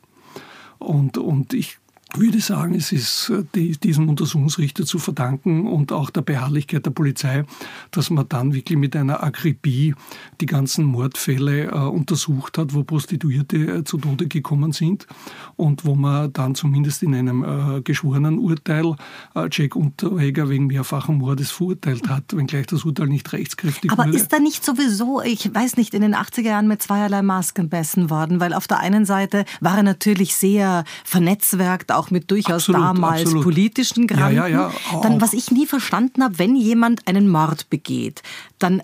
[0.78, 1.78] Und, und ich
[2.16, 7.44] würde sagen, es ist äh, diesem Untersuchungsrichter zu verdanken und auch der Beharrlichkeit der Polizei,
[7.90, 9.94] dass man dann wirklich mit einer Akribie
[10.40, 15.06] die ganzen Mordfälle äh, untersucht hat, wo Prostituierte äh, zu Tode gekommen sind
[15.56, 18.96] und wo man dann zumindest in einem geschworenen Urteil
[19.50, 24.10] Jack Unterweger wegen mehrfachen Mordes verurteilt hat, wenngleich das Urteil nicht rechtskräftig Aber wurde.
[24.10, 27.54] Aber ist da nicht sowieso, ich weiß nicht, in den 80er Jahren mit zweierlei Maß
[27.54, 28.40] gemessen worden?
[28.40, 32.82] Weil auf der einen Seite war er natürlich sehr vernetzwerkt, auch auch mit durchaus absolut,
[32.82, 33.44] damals absolut.
[33.44, 34.36] politischen Granten.
[34.36, 38.22] Ja, ja, ja, dann, was ich nie verstanden habe, wenn jemand einen Mord begeht,
[38.58, 38.82] dann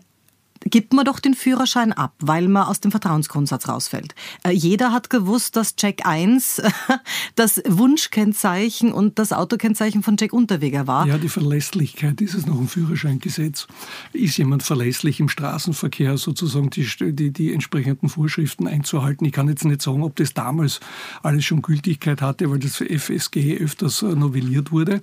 [0.70, 4.14] gibt man doch den Führerschein ab, weil man aus dem Vertrauensgrundsatz rausfällt.
[4.44, 6.62] Äh, jeder hat gewusst, dass Jack 1
[7.34, 11.06] das Wunschkennzeichen und das Autokennzeichen von Jack Unterweger war.
[11.06, 13.66] Ja, die Verlässlichkeit ist es noch im Führerscheingesetz.
[14.12, 19.24] Ist jemand verlässlich im Straßenverkehr sozusagen die, die, die entsprechenden Vorschriften einzuhalten?
[19.26, 20.80] Ich kann jetzt nicht sagen, ob das damals
[21.22, 25.00] alles schon Gültigkeit hatte, weil das FSG öfters äh, novelliert wurde.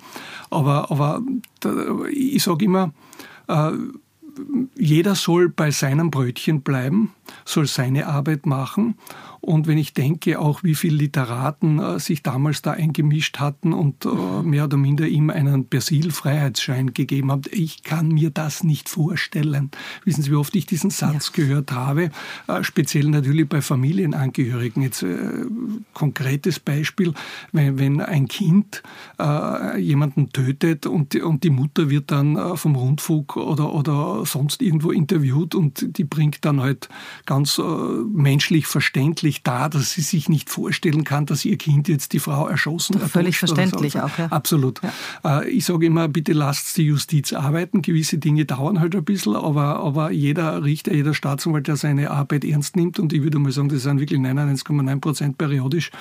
[0.50, 1.22] Aber, aber
[2.12, 2.94] ich sage immer,
[3.48, 3.72] äh,
[4.76, 7.14] jeder soll bei seinem Brötchen bleiben,
[7.46, 8.96] soll seine Arbeit machen
[9.48, 14.06] und wenn ich denke, auch wie viele Literaten äh, sich damals da eingemischt hatten und
[14.06, 19.72] äh, mehr oder minder ihm einen Persil-Freiheitsschein gegeben haben, ich kann mir das nicht vorstellen.
[20.04, 21.44] Wissen Sie, wie oft ich diesen Satz ja.
[21.46, 22.10] gehört habe?
[22.50, 24.84] Äh, speziell natürlich bei Familienangehörigen.
[24.84, 25.46] Jetzt äh,
[25.94, 27.14] konkretes Beispiel,
[27.54, 28.84] wenn, wenn ein Kind
[29.18, 34.62] äh, jemanden tötet und, und die Mutter wird dann äh, vom Rundfunk oder, oder sonst
[34.62, 36.90] irgendwo interviewt und die bringt dann halt
[37.26, 37.62] ganz
[38.12, 42.20] menschlich verständlich völlig da, dass sie sich nicht vorstellen kann, dass ihr Kind jetzt die
[42.20, 43.10] Frau erschossen hat.
[43.10, 44.00] Völlig verständlich so.
[44.00, 44.28] auch, ja.
[44.28, 44.82] Absolut.
[45.24, 45.42] Ja.
[45.42, 47.82] Äh, ich sage immer, bitte lasst die Justiz arbeiten.
[47.82, 52.44] Gewisse Dinge dauern halt ein bisschen, aber, aber jeder Richter, jeder Staatsanwalt, der seine Arbeit
[52.46, 55.92] ernst nimmt, und ich würde mal sagen, das sind wirklich 99,9 Prozent periodisch,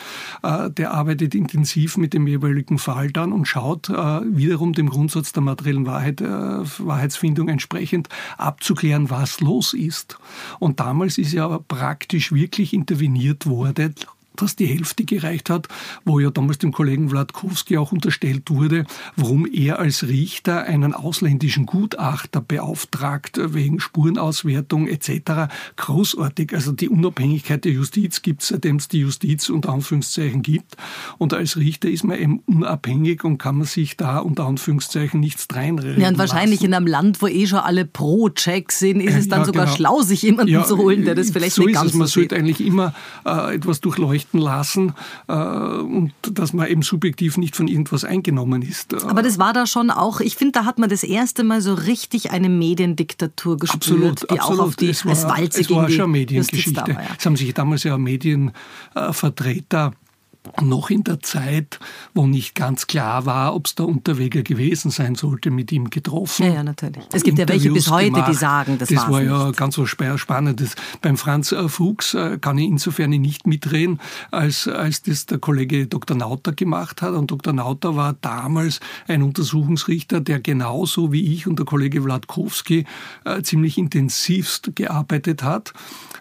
[0.43, 3.93] äh, der arbeitet intensiv mit dem jeweiligen Fall dann und schaut äh,
[4.25, 10.19] wiederum dem Grundsatz der materiellen Wahrheit, Wahrheitsfindung entsprechend abzuklären, was los ist.
[10.59, 13.93] Und damals ist ja praktisch wirklich interveniert informiert wurde
[14.43, 15.69] dass die Hälfte gereicht hat,
[16.05, 18.85] wo ja damals dem Kollegen Wladkowski auch unterstellt wurde,
[19.17, 25.53] warum er als Richter einen ausländischen Gutachter beauftragt wegen Spurenauswertung etc.
[25.77, 26.55] Großartig.
[26.55, 30.77] Also die Unabhängigkeit der Justiz gibt es, seitdem es die Justiz unter Anführungszeichen gibt.
[31.19, 35.47] Und als Richter ist man eben unabhängig und kann man sich da unter Anführungszeichen nichts
[35.53, 36.01] reinreden.
[36.01, 36.67] Ja, und wahrscheinlich lassen.
[36.67, 39.77] in einem Land, wo eh schon alle pro-Check sind, ist es dann ja, sogar genau.
[39.77, 41.99] schlau, sich jemanden ja, zu holen, der das vielleicht so nicht ganz ist es.
[41.99, 42.95] Man sollte eigentlich immer
[43.25, 44.95] äh, etwas durchleuchten berichten lassen
[45.29, 48.95] äh, und dass man eben subjektiv nicht von irgendwas eingenommen ist.
[49.05, 51.75] Aber das war da schon auch, ich finde, da hat man das erste Mal so
[51.75, 54.61] richtig eine Mediendiktatur gespürt, absolut, die absolut.
[54.61, 56.75] auch auf die es war, es war schon Mediengeschichte.
[56.77, 57.01] War, ja.
[57.19, 59.93] Es haben sich damals ja Medienvertreter
[60.61, 61.79] noch in der Zeit,
[62.15, 66.47] wo nicht ganz klar war, ob es der Unterweger gewesen sein sollte, mit ihm getroffen.
[66.47, 67.05] Ja, ja, natürlich.
[67.13, 68.31] Es gibt Interviews ja welche bis heute, gemacht.
[68.31, 69.57] die sagen, das, das war ja nicht.
[69.57, 70.77] ganz so Spannendes.
[71.03, 75.87] Beim Franz äh, Fuchs äh, kann ich insofern nicht mitreden, als, als das der Kollege
[75.87, 76.17] Dr.
[76.17, 77.15] Nauter gemacht hat.
[77.15, 77.53] Und Dr.
[77.53, 82.85] Nauter war damals ein Untersuchungsrichter, der genauso wie ich und der Kollege Wladkowski
[83.25, 85.73] äh, ziemlich intensivst gearbeitet hat,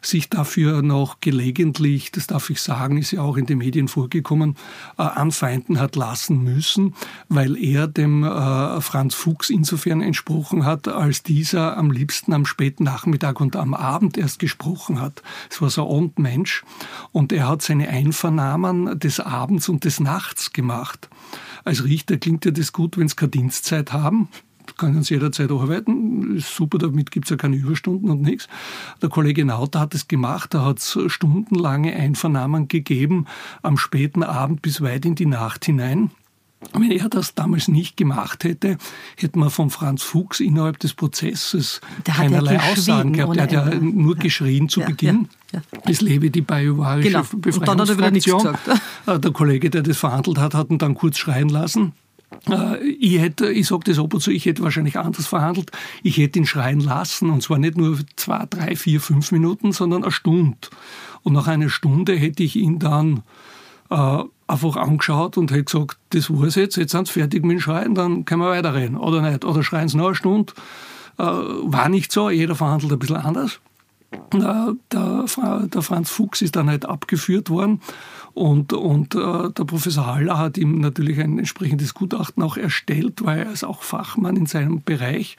[0.01, 4.14] sich dafür noch gelegentlich, das darf ich sagen, ist ja auch in den Medien vorgekommen,
[4.15, 4.55] zurückgekommen,
[4.97, 6.93] äh, anfeinden hat lassen müssen,
[7.29, 12.83] weil er dem äh, Franz Fuchs insofern entsprochen hat, als dieser am liebsten am späten
[12.83, 15.21] Nachmittag und am Abend erst gesprochen hat.
[15.49, 16.63] Es war so ein Abendmensch
[17.11, 21.09] und er hat seine Einvernahmen des Abends und des Nachts gemacht.
[21.63, 24.29] Als Richter klingt ja das gut, wenn sie keine Dienstzeit haben
[24.77, 26.35] können Sie jederzeit arbeiten.
[26.37, 28.47] Ist super, damit gibt es ja keine Überstunden und nichts.
[29.01, 33.25] Der Kollege Nauter hat es gemacht, da hat es stundenlange Einvernahmen gegeben,
[33.61, 36.11] am späten Abend bis weit in die Nacht hinein.
[36.73, 38.77] Wenn er das damals nicht gemacht hätte,
[39.17, 43.37] hätte man von Franz Fuchs innerhalb des Prozesses keinerlei Aussagen gehabt.
[43.37, 45.29] Er hat ja nur geschrien zu ja, Beginn.
[45.51, 45.61] Ja.
[45.85, 47.23] Es lebe die bajuwarische genau.
[47.33, 48.57] Befreiungsfraktion.
[49.05, 51.93] Äh, der Kollege, der das verhandelt hat, hat ihn dann kurz schreien lassen.
[52.49, 55.71] Äh, ich hätte, ich sage das ab und zu, ich hätte wahrscheinlich anders verhandelt.
[56.03, 60.03] Ich hätte ihn schreien lassen und zwar nicht nur zwei, drei, vier, fünf Minuten, sondern
[60.03, 60.57] eine Stunde.
[61.23, 63.23] Und nach einer Stunde hätte ich ihn dann
[63.89, 67.59] äh, einfach angeschaut und hätte gesagt, das war's jetzt, jetzt sind sie fertig mit dem
[67.59, 68.97] Schreien, dann können wir weiterreden.
[68.97, 69.45] Oder nicht?
[69.45, 70.53] Oder schreien sie noch eine Stunde.
[71.17, 73.59] Äh, war nicht so, jeder verhandelt ein bisschen anders.
[74.11, 75.25] Äh, der,
[75.67, 77.81] der Franz Fuchs ist dann halt abgeführt worden
[78.35, 83.39] und, und äh, der Professor Haller hat ihm natürlich ein entsprechendes Gutachten auch erstellt, weil
[83.39, 85.37] er ist auch Fachmann in seinem Bereich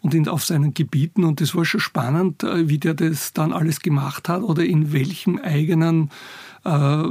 [0.00, 1.24] und in, auf seinen Gebieten.
[1.24, 4.94] Und das war schon spannend, äh, wie der das dann alles gemacht hat oder in
[4.94, 6.10] welchem eigenen
[6.64, 7.04] äh,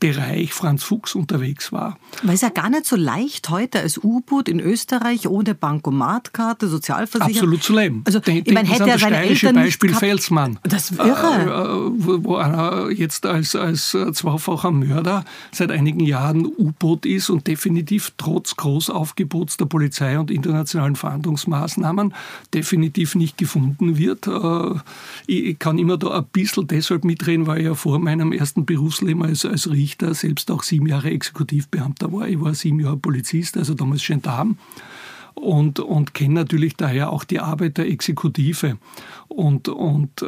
[0.00, 1.98] Bereich Franz Fuchs unterwegs war.
[2.22, 7.34] Weil es ja gar nicht so leicht heute als U-Boot in Österreich ohne Bankomatkarte, Sozialversicherung.
[7.34, 8.02] Absolut zu leben.
[8.06, 10.58] Also, Den, ich meine, hätte er seine Eltern Beispiel Felsmann.
[10.62, 11.88] Das ist irre.
[11.88, 17.46] Äh, wo, wo einer jetzt als, als zweifacher Mörder seit einigen Jahren U-Boot ist und
[17.46, 22.14] definitiv trotz Großaufgebots der Polizei und internationalen Fahndungsmaßnahmen
[22.54, 24.28] definitiv nicht gefunden wird.
[24.28, 24.80] Äh,
[25.26, 29.22] ich kann immer da ein bisschen deshalb mitreden, weil ich ja vor meinem ersten Berufsleben
[29.24, 32.28] als, als Richter selbst auch sieben Jahre Exekutivbeamter war.
[32.28, 34.58] Ich war sieben Jahre Polizist, also damals Gendarm
[35.38, 38.78] und, und kenne natürlich daher auch die Arbeit der Exekutive.
[39.28, 40.26] Und, und äh,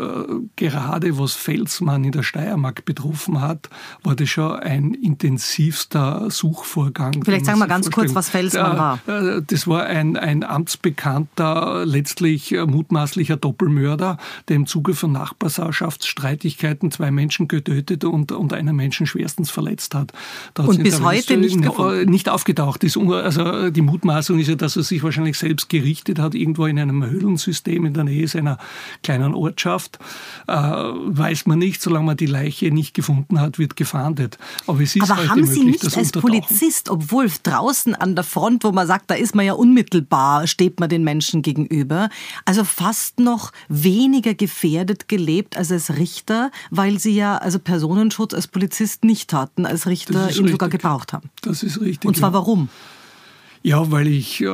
[0.56, 3.70] gerade was Felsmann in der Steiermark betroffen hat,
[4.02, 7.22] war das schon ein intensivster Suchvorgang.
[7.24, 9.00] Vielleicht sagen wir ganz kurz, was Felsmann war.
[9.06, 14.18] Äh, das war ein, ein amtsbekannter, letztlich äh, mutmaßlicher Doppelmörder,
[14.48, 20.12] der im Zuge von Nachbarschaftsstreitigkeiten zwei Menschen getötet und, und einen Menschen schwerstens verletzt hat.
[20.58, 22.10] und bis heute nicht, gefunden.
[22.10, 22.96] nicht aufgetaucht ist.
[22.96, 27.04] Also die Mutmaßung ist ja, dass er sich wahrscheinlich selbst gerichtet hat, irgendwo in einem
[27.04, 28.58] Höhlensystem in der Nähe seiner
[29.02, 29.98] kleinen Ortschaft,
[30.46, 31.82] äh, weiß man nicht.
[31.82, 34.38] Solange man die Leiche nicht gefunden hat, wird gefahndet.
[34.66, 38.64] Aber es ist Aber haben Sie möglich, nicht als Polizist, obwohl draußen an der Front,
[38.64, 42.08] wo man sagt, da ist man ja unmittelbar, steht man den Menschen gegenüber,
[42.44, 48.46] also fast noch weniger gefährdet gelebt als als Richter, weil Sie ja also Personenschutz als
[48.48, 50.50] Polizist nicht hatten, als Richter ihn richtig.
[50.50, 51.30] sogar gebraucht haben.
[51.42, 52.06] Das ist richtig.
[52.06, 52.34] Und zwar ja.
[52.34, 52.68] warum?
[53.62, 54.46] Ja, weil ich äh,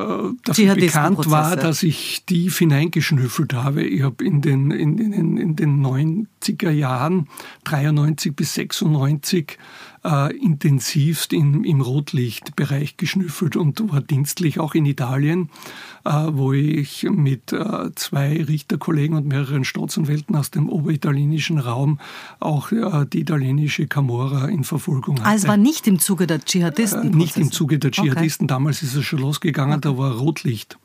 [0.43, 3.83] dafür bekannt war, dass ich tief hineingeschnüffelt habe.
[3.83, 7.29] Ich habe in den, in, in, in den 90er Jahren,
[7.63, 9.57] 93 bis 96,
[10.07, 15.49] äh, intensivst in, im Rotlichtbereich geschnüffelt und war dienstlich auch in Italien,
[16.05, 21.99] äh, wo ich mit äh, zwei Richterkollegen und mehreren Staatsanwälten aus dem oberitalienischen Raum
[22.39, 25.29] auch äh, die italienische Camorra in Verfolgung hatte.
[25.29, 27.13] Also war nicht im Zuge der Dschihadisten?
[27.13, 28.45] Äh, nicht im Zuge der Dschihadisten.
[28.45, 28.53] Okay.
[28.53, 29.89] Damals ist es schon losgegangen, okay.
[29.89, 30.77] da war Rotlicht.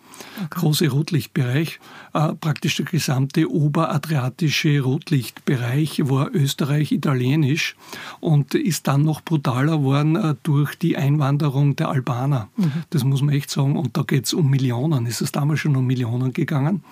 [0.44, 0.60] Okay.
[0.60, 1.80] Große Rotlichtbereich.
[2.14, 7.76] Äh, praktisch der gesamte oberadriatische Rotlichtbereich war österreich-italienisch
[8.20, 12.48] und ist dann noch brutaler geworden äh, durch die Einwanderung der Albaner.
[12.56, 12.72] Mhm.
[12.90, 13.76] Das muss man echt sagen.
[13.76, 15.06] Und da geht es um Millionen.
[15.06, 16.84] Ist es damals schon um Millionen gegangen.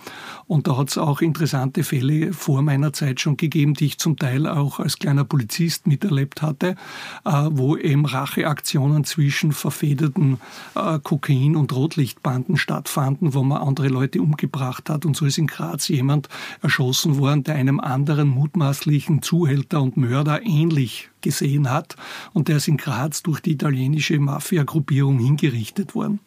[0.47, 4.17] Und da hat es auch interessante Fälle vor meiner Zeit schon gegeben, die ich zum
[4.17, 6.77] Teil auch als kleiner Polizist miterlebt hatte,
[7.25, 10.39] äh, wo eben Racheaktionen zwischen verfederten
[10.75, 15.89] Kokain- und Rotlichtbanden stattfanden, wo man andere Leute umgebracht hat und so ist in Graz
[15.89, 16.29] jemand
[16.63, 21.97] erschossen worden, der einem anderen mutmaßlichen Zuhälter und Mörder ähnlich gesehen hat
[22.33, 26.21] und der ist in Graz durch die italienische Mafia-Gruppierung hingerichtet worden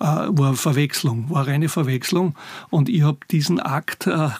[0.00, 2.34] äh, war Verwechslung, war reine Verwechslung.
[2.70, 4.30] Und ich habe diesen Akt äh,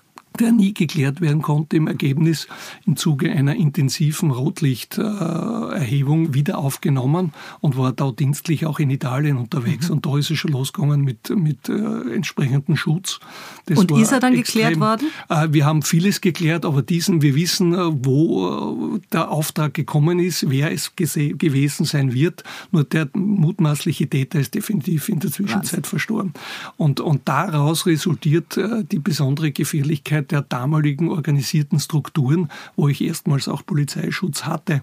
[0.40, 2.48] der nie geklärt werden konnte im Ergebnis
[2.86, 9.88] im Zuge einer intensiven Rotlichterhebung wieder aufgenommen und war da dienstlich auch in Italien unterwegs.
[9.88, 9.94] Mhm.
[9.94, 13.20] Und da ist es schon losgegangen mit, mit äh, entsprechendem Schutz.
[13.66, 15.08] Das und ist er dann extrem, geklärt worden?
[15.28, 20.18] Äh, wir haben vieles geklärt, aber diesen, wir wissen, äh, wo äh, der Auftrag gekommen
[20.18, 22.44] ist, wer es gewesen sein wird.
[22.70, 25.84] Nur der mutmaßliche Täter ist definitiv in der Zwischenzeit Wahnsinn.
[25.84, 26.32] verstorben.
[26.76, 33.48] Und, und daraus resultiert äh, die besondere Gefährlichkeit der damaligen organisierten Strukturen, wo ich erstmals
[33.48, 34.82] auch Polizeischutz hatte.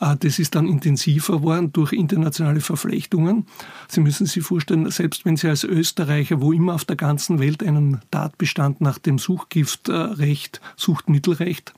[0.00, 3.46] Äh, das ist dann intensiver geworden durch internationale Verflechtungen.
[3.88, 7.62] Sie müssen sich vorstellen, selbst wenn Sie als Österreicher wo immer auf der ganzen Welt
[7.62, 11.74] einen Tatbestand nach dem Suchgiftrecht, Suchtmittelrecht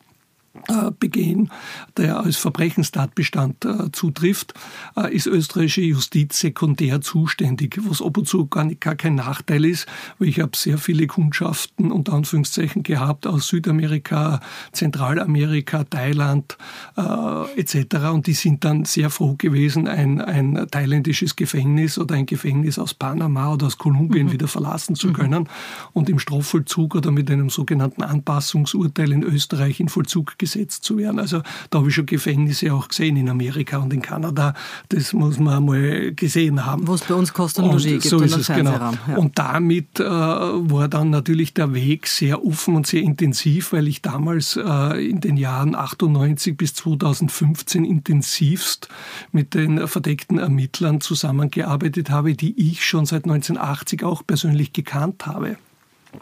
[0.98, 1.50] begehen,
[1.96, 4.52] der als Verbrechenstatbestand äh, zutrifft,
[4.96, 9.64] äh, ist österreichische Justiz sekundär zuständig, was ab und zu gar, nicht, gar kein Nachteil
[9.64, 9.86] ist,
[10.18, 14.40] weil ich habe sehr viele Kundschaften unter Anführungszeichen gehabt aus Südamerika,
[14.72, 16.58] Zentralamerika, Thailand
[16.98, 18.10] äh, etc.
[18.12, 22.92] Und die sind dann sehr froh gewesen, ein, ein thailändisches Gefängnis oder ein Gefängnis aus
[22.92, 24.32] Panama oder aus Kolumbien mhm.
[24.32, 25.12] wieder verlassen zu mhm.
[25.14, 25.48] können
[25.94, 31.20] und im Strafvollzug oder mit einem sogenannten Anpassungsurteil in Österreich in Vollzug gesetzt zu werden.
[31.20, 34.54] Also da habe ich schon Gefängnisse auch gesehen in Amerika und in Kanada.
[34.88, 36.88] Das muss man einmal gesehen haben.
[36.88, 38.72] Wo es bei uns Kost und Logis gibt so ist es, genau.
[38.72, 39.16] Ja.
[39.16, 44.02] Und damit äh, war dann natürlich der Weg sehr offen und sehr intensiv, weil ich
[44.02, 48.88] damals äh, in den Jahren 98 bis 2015 intensivst
[49.30, 55.56] mit den verdeckten Ermittlern zusammengearbeitet habe, die ich schon seit 1980 auch persönlich gekannt habe.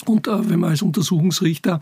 [0.06, 1.80] Und äh, wenn man als Untersuchungsrichter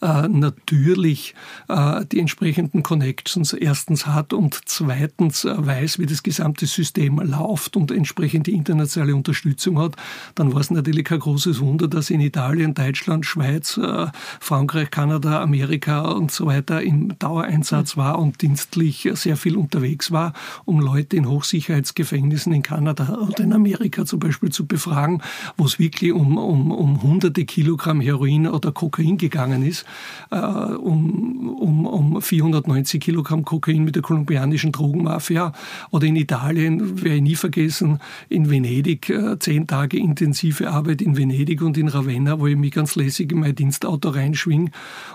[0.00, 1.34] äh, natürlich
[1.68, 7.76] äh, die entsprechenden Connections erstens hat und zweitens äh, weiß, wie das gesamte System läuft
[7.76, 9.96] und entsprechend die internationale Unterstützung hat,
[10.34, 14.06] dann war es natürlich kein großes Wunder, dass in Italien, Deutschland, Schweiz, äh,
[14.40, 20.32] Frankreich, Kanada, Amerika und so weiter im Dauereinsatz war und dienstlich sehr viel unterwegs war,
[20.64, 25.22] um Leute in Hochsicherheitsgefängnissen in Kanada oder in Amerika zum Beispiel zu befragen,
[25.56, 29.84] wo es wirklich um, um, um hunderte hunderte Kilogramm Heroin oder Kokain gegangen ist,
[30.30, 35.52] äh, um, um, um 490 Kilogramm Kokain mit der kolumbianischen Drogenmafia.
[35.90, 41.16] Oder in Italien, werde ich nie vergessen, in Venedig, äh, zehn Tage intensive Arbeit in
[41.16, 44.70] Venedig und in Ravenna, wo ich mich ganz lässig in mein Dienstauto reinschwing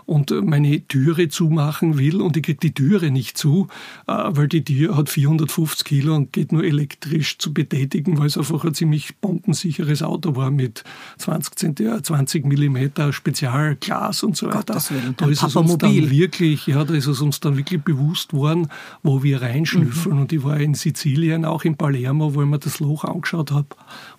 [0.05, 3.68] und meine Türe zumachen will und ich kriege die Türe nicht zu,
[4.07, 8.38] äh, weil die Tür hat 450 Kilo und geht nur elektrisch zu betätigen, weil es
[8.38, 10.84] einfach ein ziemlich bombensicheres Auto war mit
[11.18, 14.82] 20 Zentimeter 20 mm Spezialglas und so weiter.
[15.18, 18.70] Da ist es uns dann wirklich, ja, da ist es uns dann wirklich bewusst worden,
[19.03, 20.14] wo wir reinschlüpfen.
[20.14, 20.22] Mhm.
[20.22, 23.68] Und ich war in Sizilien, auch in Palermo, wo ich mir das Loch angeschaut habe,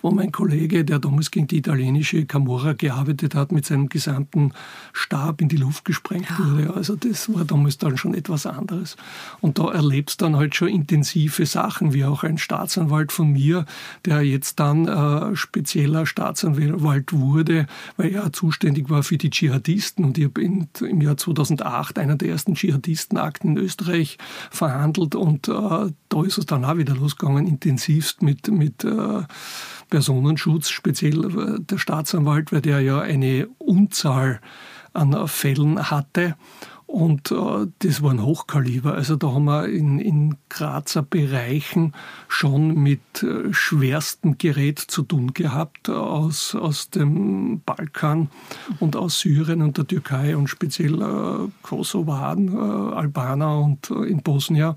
[0.02, 4.52] wo mein Kollege, der damals gegen die italienische Camorra gearbeitet hat, mit seinem gesamten
[4.92, 6.38] Stab in die Luft gesprengt ja.
[6.38, 6.74] wurde.
[6.74, 8.96] Also das war damals dann schon etwas anderes.
[9.40, 13.64] Und da erlebst du dann halt schon intensive Sachen, wie auch ein Staatsanwalt von mir,
[14.04, 17.66] der jetzt dann äh, spezieller Staatsanwalt wurde,
[17.96, 20.04] weil er zuständig war für die Dschihadisten.
[20.04, 24.18] Und ich habe im Jahr 2008 einen der ersten Dschihadistenakten in Österreich
[24.50, 25.14] verhandelt.
[25.14, 25.52] Und äh,
[26.08, 29.22] da ist es dann auch wieder losgegangen, intensivst mit, mit äh,
[29.90, 34.40] Personenschutz, speziell äh, der Staatsanwalt, weil der ja eine Unzahl
[34.92, 36.36] an Fällen hatte.
[36.88, 38.94] Und äh, das waren Hochkaliber.
[38.94, 41.92] Also da haben wir in, in Grazer Bereichen
[42.28, 48.30] schon mit äh, schwerstem Gerät zu tun gehabt aus, aus dem Balkan
[48.80, 54.22] und aus Syrien und der Türkei und speziell äh, Kosovaren, äh, Albaner und äh, in
[54.22, 54.74] Bosnien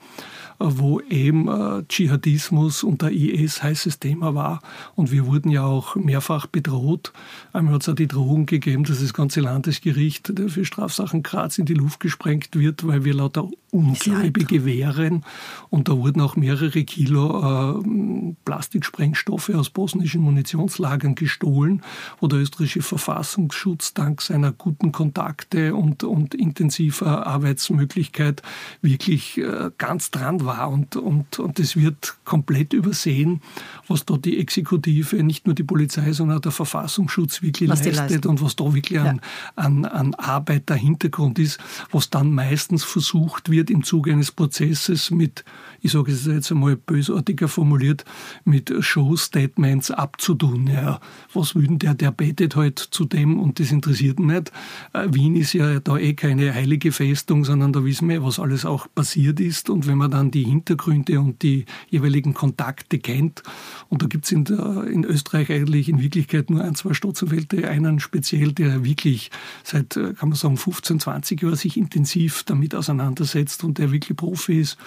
[0.63, 4.61] wo eben äh, Dschihadismus und der IS heißes Thema war.
[4.95, 7.13] Und wir wurden ja auch mehrfach bedroht.
[7.53, 11.65] Einmal hat es auch die Drohung gegeben, dass das ganze Landesgericht für Strafsachen Graz in
[11.65, 15.23] die Luft gesprengt wird, weil wir lauter Ungläubige wären.
[15.69, 21.81] Und da wurden auch mehrere Kilo äh, Plastiksprengstoffe aus bosnischen Munitionslagern gestohlen,
[22.19, 28.41] wo der österreichische Verfassungsschutz dank seiner guten Kontakte und, und intensiver Arbeitsmöglichkeit
[28.81, 30.50] wirklich äh, ganz dran war.
[30.51, 33.41] Und, und, und es wird komplett übersehen,
[33.87, 38.25] was da die Exekutive, nicht nur die Polizei, sondern auch der Verfassungsschutz wirklich was leistet
[38.25, 39.05] und was da wirklich ja.
[39.05, 39.21] an,
[39.55, 41.59] an, an Arbeit der Hintergrund ist,
[41.91, 45.43] was dann meistens versucht wird, im Zuge eines Prozesses mit,
[45.81, 48.05] ich sage es jetzt einmal bösartiger formuliert,
[48.45, 50.67] mit Show-Statements abzutun.
[50.67, 50.99] Ja,
[51.33, 51.93] was will denn der?
[51.93, 54.51] Der betet halt zu dem und das interessiert ihn nicht.
[54.93, 58.65] Äh, Wien ist ja da eh keine heilige Festung, sondern da wissen wir, was alles
[58.65, 59.69] auch passiert ist.
[59.69, 63.43] Und wenn man dann die Hintergründe und die jeweiligen Kontakte kennt,
[63.89, 67.99] und da gibt es in, in, Österreich eigentlich in Wirklichkeit nur ein, zwei Staatsanwälte, einen
[67.99, 69.31] speziell, der wirklich
[69.63, 74.17] seit, äh, kann man sagen, 15, 20 Jahren sich intensiv damit auseinandersetzt und der wirklich
[74.17, 74.77] Profi ist.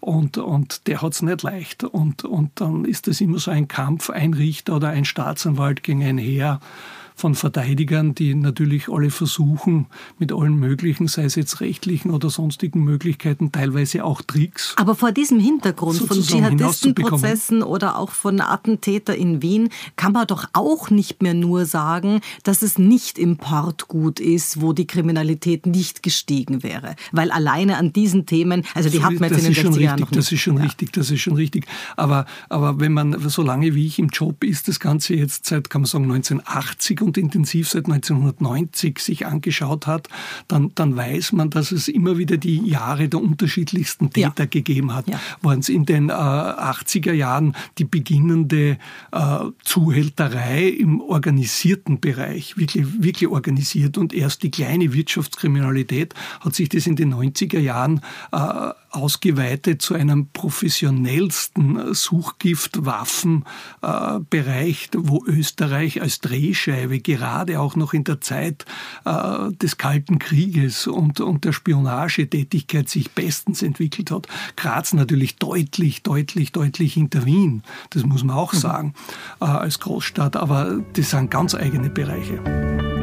[0.00, 1.84] Und, und der hat es nicht leicht.
[1.84, 6.02] Und, und dann ist das immer so ein Kampf, ein Richter oder ein Staatsanwalt gegen
[6.02, 6.60] ein Heer
[7.16, 9.86] von Verteidigern, die natürlich alle versuchen,
[10.18, 14.74] mit allen möglichen, sei es jetzt rechtlichen oder sonstigen Möglichkeiten, teilweise auch Tricks.
[14.76, 20.44] Aber vor diesem Hintergrund von Dschihadistenprozessen oder auch von Attentäter in Wien kann man doch
[20.52, 26.62] auch nicht mehr nur sagen, dass es nicht Importgut ist, wo die Kriminalität nicht gestiegen
[26.62, 26.96] wäre.
[27.12, 30.00] Weil alleine an diesen Themen, also die so, hat man jetzt in den 60 Jahren
[30.00, 30.18] noch nicht.
[30.18, 30.64] Das ist schon ja.
[30.64, 31.64] richtig, das ist schon richtig.
[31.96, 35.70] Aber, aber wenn man so lange wie ich im Job ist, das Ganze jetzt seit,
[35.70, 40.08] kann man sagen, 1980 und intensiv seit 1990 sich angeschaut hat,
[40.48, 44.46] dann, dann weiß man, dass es immer wieder die Jahre der unterschiedlichsten Täter ja.
[44.46, 45.08] gegeben hat.
[45.08, 45.20] Ja.
[45.40, 48.78] Waren es in den äh, 80er Jahren die beginnende
[49.12, 56.68] äh, Zuhälterei im organisierten Bereich, wirklich, wirklich organisiert und erst die kleine Wirtschaftskriminalität hat sich
[56.68, 58.00] das in den 90er Jahren
[58.32, 68.20] äh, ausgeweitet zu einem professionellsten Suchgiftwaffenbereich, wo Österreich als Drehscheibe gerade auch noch in der
[68.20, 68.64] Zeit
[69.04, 74.28] äh, des Kalten Krieges und, und der Spionagetätigkeit sich bestens entwickelt hat.
[74.56, 78.58] Graz natürlich deutlich, deutlich, deutlich hinter Wien, das muss man auch mhm.
[78.58, 78.94] sagen,
[79.40, 82.95] äh, als Großstadt, aber das sind ganz eigene Bereiche.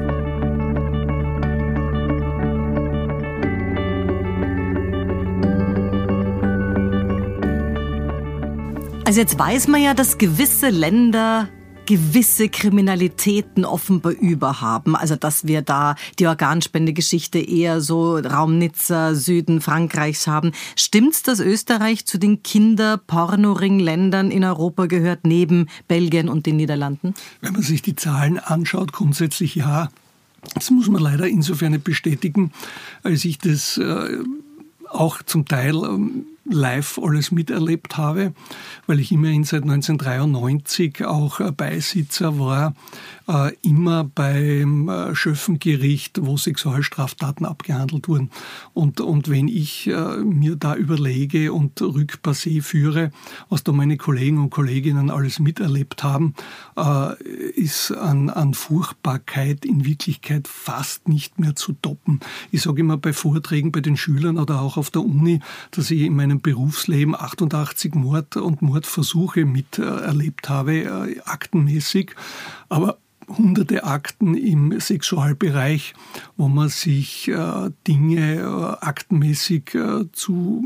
[9.14, 11.48] Also jetzt weiß man ja, dass gewisse Länder
[11.86, 14.96] gewisse Kriminalitäten offenbar überhaben.
[14.96, 20.52] Also dass wir da die Organspendegeschichte eher so Raum Nizza, Süden Frankreichs haben.
[20.76, 27.14] Stimmt's, dass Österreich zu den Kinder-Pornoring-Ländern in Europa gehört, neben Belgien und den Niederlanden?
[27.42, 29.90] Wenn man sich die Zahlen anschaut, grundsätzlich ja.
[30.56, 32.52] Das muss man leider insofern bestätigen,
[33.04, 34.18] als ich das äh,
[34.90, 38.34] auch zum Teil ähm, live alles miterlebt habe,
[38.88, 42.74] weil ich immerhin seit 1993 auch Beisitzer war
[43.28, 48.30] äh, immer beim äh, Schöffengericht, wo Sexualstraftaten abgehandelt wurden.
[48.74, 53.12] Und, und wenn ich äh, mir da überlege und Rückpassé führe,
[53.50, 56.34] was da meine Kollegen und Kolleginnen alles miterlebt haben,
[56.78, 62.20] äh, ist an, an Furchtbarkeit in Wirklichkeit fast nicht mehr zu toppen.
[62.52, 65.40] Ich sage immer bei Vorträgen bei den Schülern oder auch auf der Uni,
[65.72, 72.12] dass ich in meinem Berufsleben 88 Mord und Mordversuche miterlebt habe, äh, aktenmäßig.
[72.70, 75.94] Aber hunderte Akten im Sexualbereich,
[76.36, 79.78] wo man sich äh, Dinge äh, aktenmäßig
[80.12, 80.64] zu,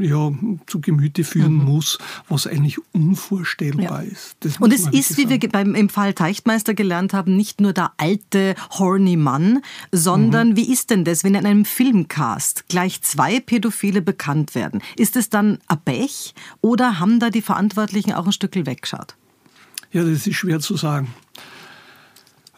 [0.00, 0.32] ja,
[0.66, 1.64] zu Gemüte führen mhm.
[1.64, 4.10] muss, was eigentlich unvorstellbar ja.
[4.10, 4.36] ist.
[4.60, 8.54] Und es ist, wie wir beim, im Fall Teichtmeister gelernt haben, nicht nur der alte
[8.70, 9.60] horny Mann,
[9.92, 10.56] sondern mhm.
[10.56, 14.82] wie ist denn das, wenn in einem Filmcast gleich zwei Pädophile bekannt werden?
[14.96, 19.14] Ist es dann ein Pech oder haben da die Verantwortlichen auch ein Stückel weggeschaut?
[19.92, 21.14] Ja, das ist schwer zu sagen.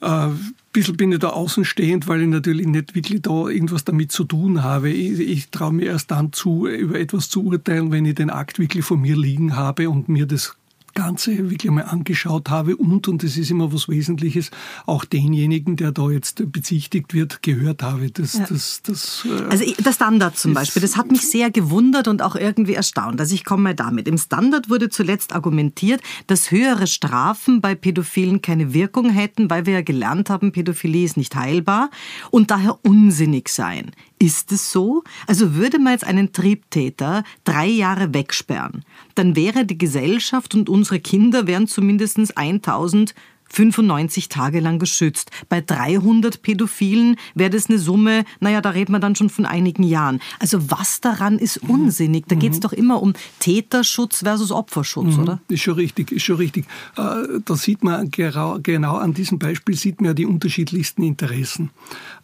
[0.01, 0.29] Äh,
[0.77, 4.63] bisschen bin ich da außenstehend, weil ich natürlich nicht wirklich da irgendwas damit zu tun
[4.63, 4.91] habe.
[4.91, 8.59] Ich, ich traue mir erst dann zu, über etwas zu urteilen, wenn ich den Akt
[8.59, 10.55] wirklich vor mir liegen habe und mir das
[10.97, 14.51] Ganze wirklich mal angeschaut habe und, und das ist immer was Wesentliches,
[14.87, 18.11] auch denjenigen, der da jetzt bezichtigt wird, gehört habe.
[18.11, 18.47] Das, ja.
[18.49, 22.35] das, das, äh, also der Standard zum Beispiel, das hat mich sehr gewundert und auch
[22.35, 23.21] irgendwie erstaunt.
[23.21, 24.09] Also ich komme mal damit.
[24.09, 29.75] Im Standard wurde zuletzt argumentiert, dass höhere Strafen bei Pädophilen keine Wirkung hätten, weil wir
[29.75, 31.91] ja gelernt haben, Pädophilie ist nicht heilbar
[32.31, 33.93] und daher unsinnig seien.
[34.19, 35.05] Ist es so?
[35.27, 41.01] Also würde man jetzt einen Triebtäter drei Jahre wegsperren, dann wäre die Gesellschaft und unsere
[41.01, 43.15] Kinder wären zumindest 1000
[43.49, 45.31] 95 Tage lang geschützt.
[45.49, 49.83] Bei 300 Pädophilen wäre das eine Summe, naja, da redet man dann schon von einigen
[49.83, 50.21] Jahren.
[50.39, 51.71] Also was daran ist mhm.
[51.71, 52.25] unsinnig?
[52.29, 52.63] Da geht es mhm.
[52.63, 55.23] doch immer um Täterschutz versus Opferschutz, mhm.
[55.23, 55.41] oder?
[55.49, 56.67] Ist schon richtig, ist schon richtig.
[56.97, 61.71] Äh, da sieht man genau an diesem Beispiel sieht man ja die unterschiedlichsten Interessen.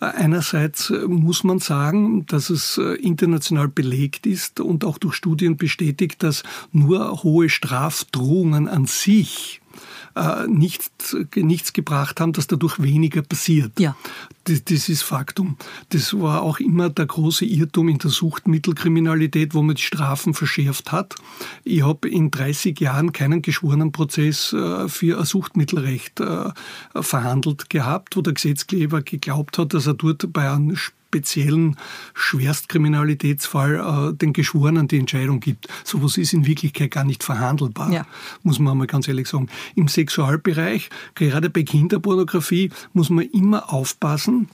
[0.01, 5.57] Äh, einerseits äh, muss man sagen, dass es international belegt ist und auch durch Studien
[5.57, 6.43] bestätigt, dass
[6.73, 9.62] nur hohe Strafdrohungen an sich
[10.15, 13.79] äh, nichts, nichts gebracht haben, dass dadurch weniger passiert.
[13.79, 13.97] Ja.
[14.45, 15.57] Das, das ist Faktum.
[15.91, 20.93] Das war auch immer der große Irrtum in der Suchtmittelkriminalität, wo man die Strafen verschärft
[20.93, 21.15] hat.
[21.65, 26.51] Ich habe in 30 Jahren keinen geschworenen Prozess äh, für ein Suchtmittelrecht äh,
[26.95, 30.77] verhandelt gehabt, wo der Gesetzgeber geglaubt hat, dass er dort bei einem
[31.13, 31.77] speziellen
[32.15, 35.69] Schwerstkriminalitätsfall äh, den Geschworenen die Entscheidung gibt.
[35.85, 38.07] Sowas ist in Wirklichkeit gar nicht verhandelbar, ja.
[38.43, 39.49] muss man mal ganz ehrlich sagen.
[39.75, 44.49] Im Sexualbereich, gerade bei Kinderpornografie, muss man immer aufpassen,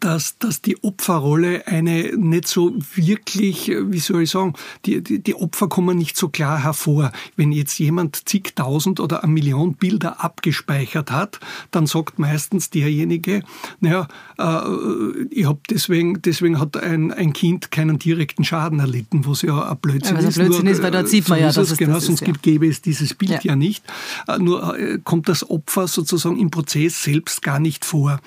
[0.00, 4.54] dass, dass die Opferrolle eine nicht so wirklich, wie soll ich sagen,
[4.86, 7.12] die, die, die Opfer kommen nicht so klar hervor.
[7.36, 13.42] Wenn jetzt jemand zigtausend oder eine Million Bilder abgespeichert hat, dann sagt meistens derjenige,
[13.80, 14.08] naja,
[14.38, 19.70] äh, ich hab deswegen, deswegen hat ein, ein Kind keinen direkten Schaden erlitten, was ja
[19.70, 20.34] ein Blödsinn ja, ist.
[20.36, 22.28] Blödsinn nur, ist, weil dort sieht man so ja, dass es genau, das sonst ist,
[22.28, 22.34] ja.
[22.40, 23.84] gäbe es dieses Bild ja, ja nicht.
[24.28, 28.20] Äh, nur äh, kommt das Opfer sozusagen im Prozess selbst gar nicht vor.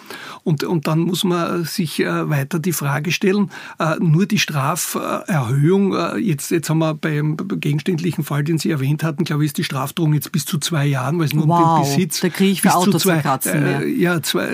[0.44, 5.96] Und, und dann muss man sich äh, weiter die Frage stellen, äh, nur die Straferhöhung,
[5.96, 9.58] äh, jetzt, jetzt haben wir beim gegenständlichen Fall, den Sie erwähnt hatten, glaube ich, ist
[9.58, 12.30] die Strafdrohung jetzt bis zu zwei Jahren, weil es nur wow, um den Besitz da
[12.30, 14.50] kriege ich für Auto zwei, äh, Ja, zwei,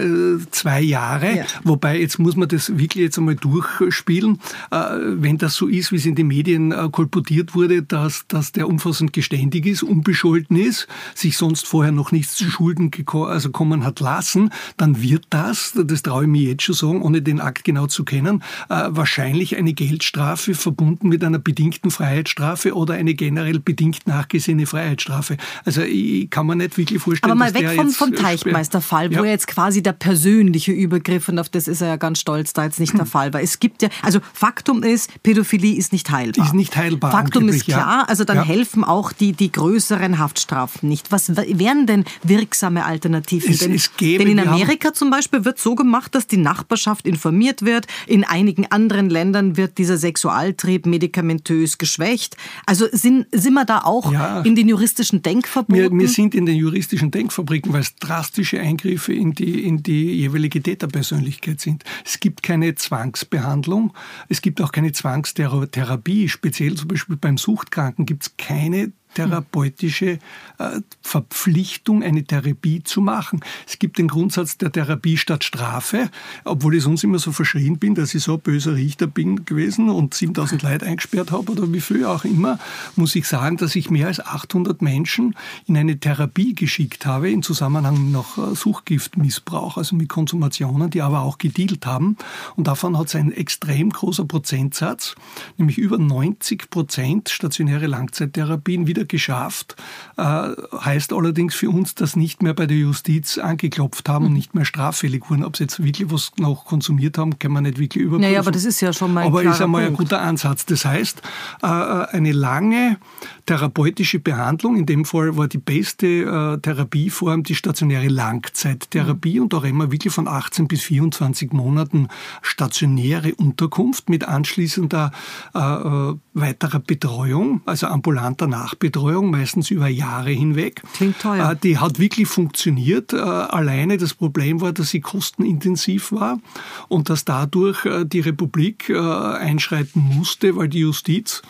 [0.51, 1.37] zwei Jahre.
[1.37, 1.45] Ja.
[1.63, 4.39] Wobei, jetzt muss man das wirklich jetzt einmal durchspielen.
[4.71, 8.67] Äh, wenn das so ist, wie es in den Medien kolportiert wurde, dass, dass der
[8.67, 13.99] umfassend geständig ist, unbescholten ist, sich sonst vorher noch nichts zu Schulden also kommen hat
[13.99, 17.87] lassen, dann wird das, das traue ich mir jetzt schon sagen, ohne den Akt genau
[17.87, 24.07] zu kennen, äh, wahrscheinlich eine Geldstrafe verbunden mit einer bedingten Freiheitsstrafe oder eine generell bedingt
[24.07, 25.37] nachgesehene Freiheitsstrafe.
[25.65, 29.19] Also ich kann mir nicht wirklich vorstellen, Aber mal weg vom, vom Teichmeisterfall, ja.
[29.19, 32.65] wo jetzt quasi der persönliche Übergriff, und auf das ist er ja ganz stolz, da
[32.65, 33.41] jetzt nicht der Fall war.
[33.41, 36.45] Es gibt ja, also Faktum ist, Pädophilie ist nicht heilbar.
[36.45, 37.11] Ist nicht heilbar.
[37.11, 38.43] Faktum ist klar, also dann ja.
[38.43, 41.11] helfen auch die, die größeren Haftstrafen nicht.
[41.11, 43.51] Was wären denn wirksame Alternativen?
[43.51, 47.05] Es, denn, es gäbe, denn in Amerika zum Beispiel wird so gemacht, dass die Nachbarschaft
[47.05, 47.87] informiert wird.
[48.07, 52.37] In einigen anderen Ländern wird dieser Sexualtrieb medikamentös geschwächt.
[52.65, 54.41] Also sind, sind wir da auch ja.
[54.41, 55.99] in den juristischen Denkfabriken?
[55.99, 60.11] Wir, wir sind in den juristischen Denkfabriken, weil es drastische Eingriffe in die, in die
[60.11, 61.83] jeweilige Täterpersönlichkeit sind.
[62.05, 63.93] Es gibt keine Zwangsbehandlung,
[64.29, 66.29] es gibt auch keine Zwangstherapie.
[66.29, 70.19] Speziell zum Beispiel beim Suchtkranken gibt es keine therapeutische
[70.57, 73.41] äh, Verpflichtung, eine Therapie zu machen.
[73.67, 76.09] Es gibt den Grundsatz der Therapie statt Strafe,
[76.45, 79.89] obwohl ich sonst immer so verschrien bin, dass ich so ein böser Richter bin gewesen
[79.89, 82.59] und 7000 Leute eingesperrt habe oder wie viel auch immer,
[82.95, 85.35] muss ich sagen, dass ich mehr als 800 Menschen
[85.67, 91.21] in eine Therapie geschickt habe im Zusammenhang noch äh, Suchgiftmissbrauch, also mit Konsumationen, die aber
[91.21, 92.17] auch gedealt haben.
[92.55, 95.15] Und davon hat es ein extrem großer Prozentsatz,
[95.57, 99.75] nämlich über 90 Prozent stationäre Langzeittherapien wieder wieder geschafft.
[100.17, 104.55] Äh, heißt allerdings für uns, dass nicht mehr bei der Justiz angeklopft haben und nicht
[104.55, 105.43] mehr straffällig wurden.
[105.43, 108.21] Ob sie jetzt wirklich was noch konsumiert haben, kann man nicht wirklich überprüfen.
[108.21, 109.99] Naja, aber das ist ja schon mal ein Aber ist einmal Punkt.
[109.99, 110.65] ein guter Ansatz.
[110.65, 111.21] Das heißt,
[111.61, 112.97] äh, eine lange
[113.45, 119.43] therapeutische Behandlung, in dem Fall war die beste äh, Therapieform die stationäre Langzeittherapie mhm.
[119.43, 122.07] und reden wir wirklich von 18 bis 24 Monaten
[122.41, 125.11] stationäre Unterkunft mit anschließender
[125.53, 130.81] äh, äh, weiterer Betreuung, also ambulanter Nachbetreuung, meistens über Jahre hinweg.
[130.93, 131.51] Klingt teuer.
[131.51, 133.13] Äh, die hat wirklich funktioniert.
[133.13, 136.39] Äh, alleine das Problem war, dass sie kostenintensiv war
[136.87, 141.41] und dass dadurch äh, die Republik einschreiten musste, weil die Justiz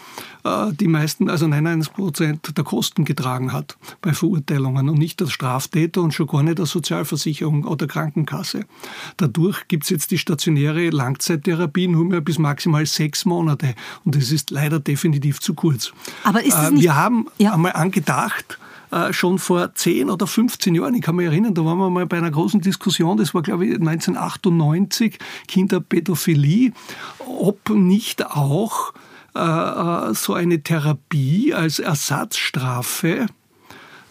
[0.44, 6.02] die meisten, also 99 Prozent der Kosten getragen hat bei Verurteilungen und nicht der Straftäter
[6.02, 8.66] und schon gar nicht der Sozialversicherung oder Krankenkasse.
[9.18, 14.32] Dadurch gibt es jetzt die stationäre Langzeittherapie nur mehr bis maximal sechs Monate und das
[14.32, 15.94] ist leider definitiv zu kurz.
[16.24, 17.54] Aber ist es nicht, Wir haben ja.
[17.54, 18.58] einmal angedacht,
[19.12, 22.18] schon vor 10 oder 15 Jahren, ich kann mich erinnern, da waren wir mal bei
[22.18, 25.18] einer großen Diskussion, das war glaube ich 1998,
[25.48, 26.74] Kinderpädophilie,
[27.26, 28.92] ob nicht auch
[29.34, 33.28] äh, äh, so eine Therapie als Ersatzstrafe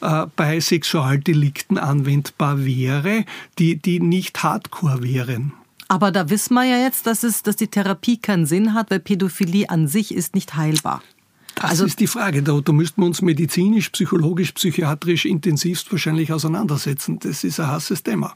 [0.00, 3.26] äh, bei Sexualdelikten anwendbar wäre,
[3.58, 5.52] die, die nicht hardcore wären.
[5.88, 9.00] Aber da wissen wir ja jetzt, dass, es, dass die Therapie keinen Sinn hat, weil
[9.00, 11.02] Pädophilie an sich ist nicht heilbar.
[11.60, 12.42] Das also, ist die Frage.
[12.42, 17.18] Da, da müssten wir uns medizinisch, psychologisch, psychiatrisch intensivst wahrscheinlich auseinandersetzen.
[17.18, 18.34] Das ist ein hasses Thema.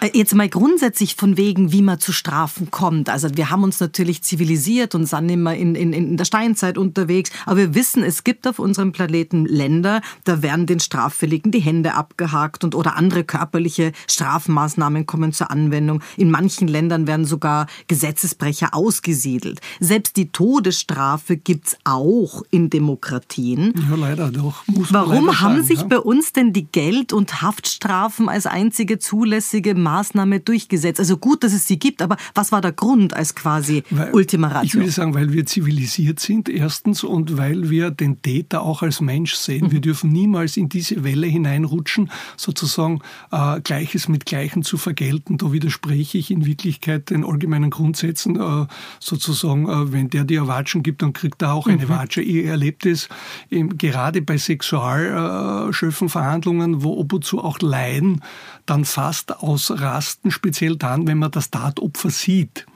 [0.00, 3.08] Äh, jetzt mal grundsätzlich von wegen, wie man zu Strafen kommt.
[3.08, 7.30] Also wir haben uns natürlich zivilisiert und sind immer in, in, in der Steinzeit unterwegs.
[7.46, 11.94] Aber wir wissen, es gibt auf unserem Planeten Länder, da werden den Straffälligen die Hände
[11.94, 16.02] abgehakt und oder andere körperliche Strafmaßnahmen kommen zur Anwendung.
[16.16, 19.60] In manchen Ländern werden sogar Gesetzesbrecher ausgesiedelt.
[19.80, 23.74] Selbst die Todesstrafe gibt's auch in Demokratien.
[23.88, 24.64] Ja, leider doch.
[24.66, 25.86] Warum leider haben sagen, sich ja?
[25.86, 30.98] bei uns denn die Geld- und Haftstrafen als einzige zulässige einzige Maßnahme durchgesetzt.
[31.00, 34.48] Also gut, dass es sie gibt, aber was war der Grund als quasi weil, Ultima
[34.48, 34.64] Ratio?
[34.64, 39.00] Ich würde sagen, weil wir zivilisiert sind, erstens, und weil wir den Täter auch als
[39.00, 39.66] Mensch sehen.
[39.66, 39.72] Mhm.
[39.72, 42.98] Wir dürfen niemals in diese Welle hineinrutschen, sozusagen
[43.30, 45.38] äh, Gleiches mit Gleichen zu vergelten.
[45.38, 48.66] Da widerspreche ich in Wirklichkeit den allgemeinen Grundsätzen, äh,
[49.00, 51.90] sozusagen, äh, wenn der dir Watschen gibt, dann kriegt er auch eine mhm.
[51.90, 52.22] Watsche.
[52.22, 53.08] Ich erlebe das
[53.50, 58.22] eben, gerade bei Sexualschöpfenverhandlungen, wo ab und zu auch Laien
[58.66, 62.66] dann fast auch ausrasten, speziell dann, wenn man das Tatopfer sieht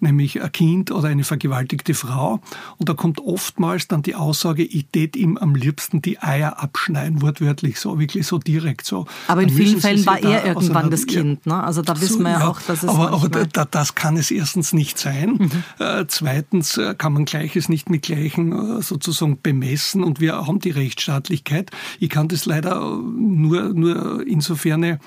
[0.00, 2.40] nämlich ein Kind oder eine vergewaltigte Frau.
[2.78, 7.22] Und da kommt oftmals dann die Aussage, ich tät ihm am liebsten die Eier abschneiden,
[7.22, 9.06] wortwörtlich so, wirklich so direkt so.
[9.28, 11.62] Aber in vielen Fällen war er irgendwann das Kind, ne?
[11.62, 14.72] Also da wissen wir ja, auch, dass es Aber, aber da, das kann es erstens
[14.72, 15.38] nicht sein.
[15.38, 15.84] Mhm.
[15.84, 20.58] Äh, zweitens äh, kann man Gleiches nicht mit Gleichen äh, sozusagen bemessen und wir haben
[20.60, 21.70] die Rechtsstaatlichkeit.
[22.00, 24.98] Ich kann das leider nur, nur insofern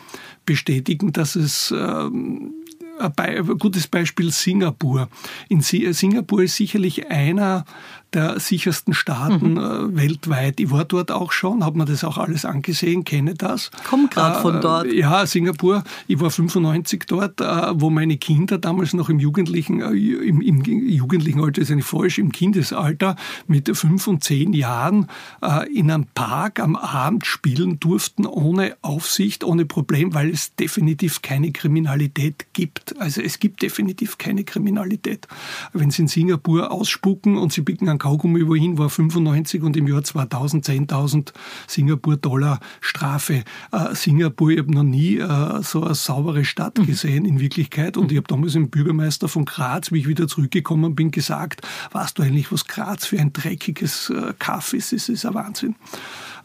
[0.45, 2.53] bestätigen, dass es ähm,
[2.99, 5.09] ein gutes Beispiel Singapur.
[5.47, 7.65] In Singapur ist sicherlich einer
[8.13, 9.57] der sichersten Staaten mhm.
[9.57, 10.59] Äh, weltweit.
[10.59, 13.69] Ich war dort auch schon, habe mir das auch alles angesehen, kenne das.
[13.87, 14.91] Komm gerade äh, von dort.
[14.91, 15.83] Ja, Singapur.
[16.07, 20.63] Ich war 95 dort, äh, wo meine Kinder damals noch im jugendlichen, äh, im, im,
[20.63, 23.15] jugendlichen Alter ist eigentlich falsch, im Kindesalter
[23.47, 25.07] mit fünf und zehn Jahren
[25.41, 31.21] äh, in einem Park am Abend spielen durften ohne Aufsicht, ohne Problem, weil es definitiv
[31.21, 32.99] keine Kriminalität gibt.
[32.99, 35.27] Also es gibt definitiv keine Kriminalität.
[35.73, 39.87] Wenn Sie in Singapur ausspucken und Sie biegen einen Kaugummi wohin, war 95 und im
[39.87, 41.33] Jahr 2000 10.000
[41.67, 43.43] Singapur-Dollar Strafe.
[43.71, 46.85] Äh, Singapur, ich habe noch nie äh, so eine saubere Stadt mhm.
[46.85, 50.95] gesehen in Wirklichkeit und ich habe damals dem Bürgermeister von Graz, wie ich wieder zurückgekommen
[50.95, 54.93] bin, gesagt, weißt du eigentlich, was Graz für ein dreckiges äh, Kaff ist?
[54.93, 55.75] Es ist ein Wahnsinn.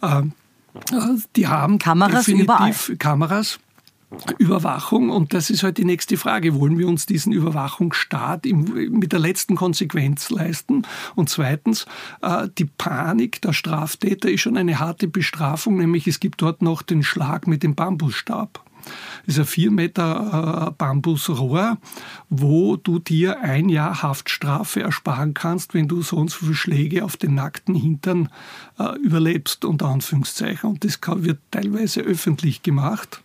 [0.03, 0.23] Äh,
[1.37, 2.97] die haben Kameras definitiv überall.
[2.99, 3.61] Kameras
[4.39, 5.11] Überwachung.
[5.11, 6.59] Und das ist halt die nächste Frage.
[6.59, 10.83] Wollen wir uns diesen Überwachungsstaat mit der letzten Konsequenz leisten?
[11.15, 11.87] Und zweitens,
[12.23, 16.83] äh, die Panik der Straftäter ist schon eine harte Bestrafung, nämlich es gibt dort noch
[16.83, 18.65] den Schlag mit dem Bambusstab.
[19.27, 21.79] Das ist ein vier Meter äh, Bambusrohr,
[22.29, 27.05] wo du dir ein Jahr Haftstrafe ersparen kannst, wenn du so und so viele Schläge
[27.05, 28.29] auf den nackten Hintern
[28.79, 30.71] äh, überlebst, unter Anführungszeichen.
[30.71, 33.23] Und das wird teilweise öffentlich gemacht.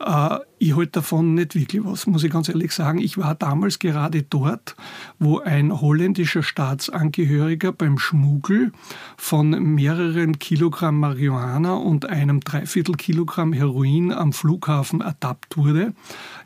[0.00, 2.98] Äh, ich halte davon nicht wirklich was, muss ich ganz ehrlich sagen.
[2.98, 4.76] Ich war damals gerade dort,
[5.18, 8.72] wo ein holländischer Staatsangehöriger beim Schmuggel
[9.16, 15.94] von mehreren Kilogramm Marihuana und einem Dreiviertel Kilogramm Heroin am Flughafen ertappt wurde.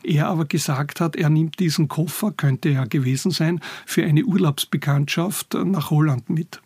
[0.03, 5.53] Er aber gesagt hat, er nimmt diesen Koffer, könnte ja gewesen sein, für eine Urlaubsbekanntschaft
[5.53, 6.62] nach Holland mit.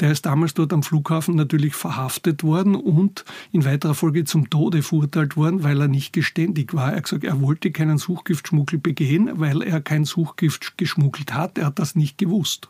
[0.00, 4.82] Der ist damals dort am Flughafen natürlich verhaftet worden und in weiterer Folge zum Tode
[4.82, 6.90] verurteilt worden, weil er nicht geständig war.
[6.90, 11.58] Er hat gesagt, er wollte keinen Suchgiftschmuggel begehen, weil er kein Suchgift geschmuggelt hat.
[11.58, 12.68] Er hat das nicht gewusst.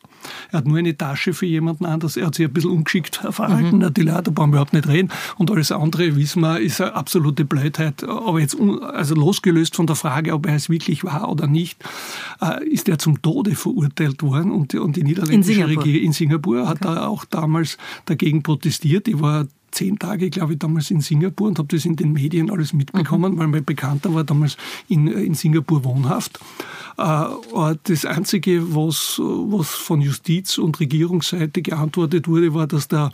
[0.51, 2.17] Er hat nur eine Tasche für jemanden anders.
[2.17, 3.77] Er hat sich ein bisschen ungeschickt verhalten.
[3.77, 3.79] Mhm.
[3.79, 5.11] Natürlich, da brauchen wir überhaupt nicht reden.
[5.39, 8.05] Und alles andere, wissen wir, ist eine absolute Blödheit.
[8.05, 11.83] Aber jetzt, also losgelöst von der Frage, ob er es wirklich war oder nicht,
[12.41, 14.51] äh, ist er zum Tode verurteilt worden.
[14.51, 16.95] Und, und die niederländische Regierung in Singapur hat okay.
[16.95, 19.09] da auch damals dagegen protestiert.
[19.09, 22.51] Ich war zehn Tage, glaube ich, damals in Singapur und habe das in den Medien
[22.51, 23.39] alles mitbekommen, mhm.
[23.39, 24.57] weil mein Bekannter war damals
[24.89, 26.39] in, in Singapur wohnhaft.
[26.99, 27.25] Äh,
[27.85, 33.13] das Einzige, was, was von Justiz- und Regierungsseite geantwortet wurde, war, dass der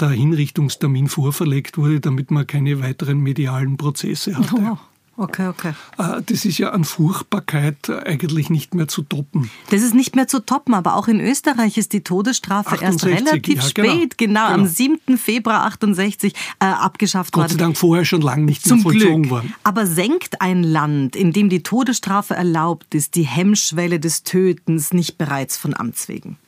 [0.00, 4.54] der Hinrichtungstermin vorverlegt wurde, damit man keine weiteren medialen Prozesse hatte.
[4.56, 4.78] Oh.
[5.18, 5.72] Okay, okay.
[5.98, 9.50] Äh, das ist ja an Furchtbarkeit eigentlich nicht mehr zu toppen.
[9.68, 13.26] Das ist nicht mehr zu toppen, aber auch in Österreich ist die Todesstrafe 68, erst
[13.26, 15.18] relativ ja, genau, spät, genau, genau, am 7.
[15.18, 17.48] Februar 68 äh, abgeschafft worden.
[17.48, 19.30] Gott sei Dank vorher schon lange nicht Zum mehr vollzogen Glück.
[19.30, 19.54] worden.
[19.64, 25.18] Aber senkt ein Land, in dem die Todesstrafe erlaubt ist, die Hemmschwelle des Tötens nicht
[25.18, 26.38] bereits von Amts wegen?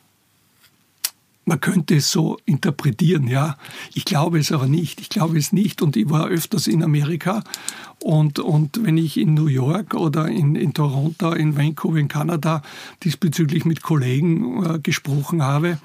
[1.44, 3.56] Man könnte es so interpretieren, ja.
[3.94, 5.00] Ich glaube es aber nicht.
[5.00, 5.82] Ich glaube es nicht.
[5.82, 7.42] Und ich war öfters in Amerika.
[8.02, 12.62] Und, und wenn ich in New York oder in, in Toronto, in Vancouver, in Kanada
[13.02, 15.78] diesbezüglich mit Kollegen äh, gesprochen habe,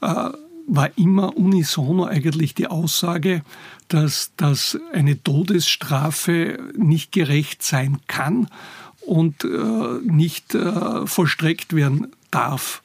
[0.00, 0.30] äh,
[0.66, 3.42] war immer unisono eigentlich die Aussage,
[3.88, 8.48] dass, dass eine Todesstrafe nicht gerecht sein kann
[9.00, 9.48] und äh,
[10.04, 12.82] nicht äh, vollstreckt werden darf.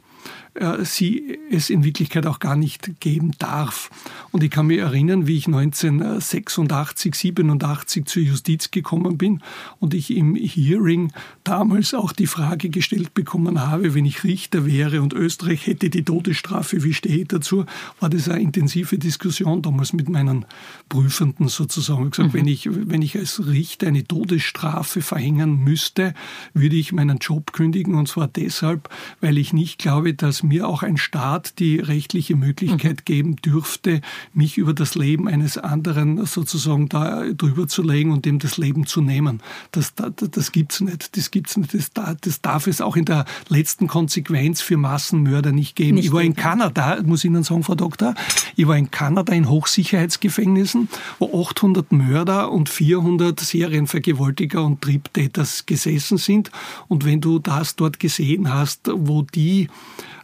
[0.57, 3.89] Äh, sie es in Wirklichkeit auch gar nicht geben darf.
[4.31, 9.41] Und ich kann mich erinnern, wie ich 1986, 87 zur Justiz gekommen bin
[9.79, 11.11] und ich im Hearing
[11.43, 16.03] damals auch die Frage gestellt bekommen habe, wenn ich Richter wäre und Österreich hätte die
[16.03, 17.65] Todesstrafe, wie stehe ich dazu,
[17.99, 20.45] war das eine intensive Diskussion damals mit meinen
[20.89, 22.05] Prüfenden sozusagen.
[22.05, 22.37] Ich gesagt, mhm.
[22.37, 26.13] wenn, ich, wenn ich als Richter eine Todesstrafe verhängen müsste,
[26.53, 28.89] würde ich meinen Job kündigen und zwar deshalb,
[29.21, 33.05] weil ich nicht glaube, dass mir auch ein Staat die rechtliche Möglichkeit mhm.
[33.05, 34.01] geben dürfte,
[34.33, 38.85] mich über das Leben eines anderen sozusagen da drüber zu legen und dem das Leben
[38.85, 39.41] zu nehmen.
[39.71, 41.15] Das, das, das gibt's nicht.
[41.17, 41.73] Das gibt's nicht.
[41.73, 41.91] Das,
[42.21, 45.95] das darf es auch in der letzten Konsequenz für Massenmörder nicht geben.
[45.95, 48.15] Nicht ich war in Kanada, muss ich Ihnen sagen, Frau Doktor,
[48.55, 50.89] ich war in Kanada in Hochsicherheitsgefängnissen,
[51.19, 56.51] wo 800 Mörder und 400 Serienvergewaltiger und Triebtäter gesessen sind.
[56.87, 59.69] Und wenn du das dort gesehen hast, wo die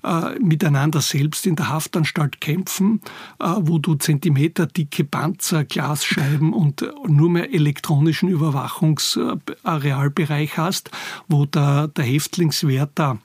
[0.04, 3.02] äh, miteinander selbst in der Haftanstalt kämpfen,
[3.40, 10.92] äh, wo du zentimeterdicke Panzer, Glasscheiben und nur mehr elektronischen Überwachungsarealbereich hast,
[11.28, 13.20] wo der, der Häftlingswärter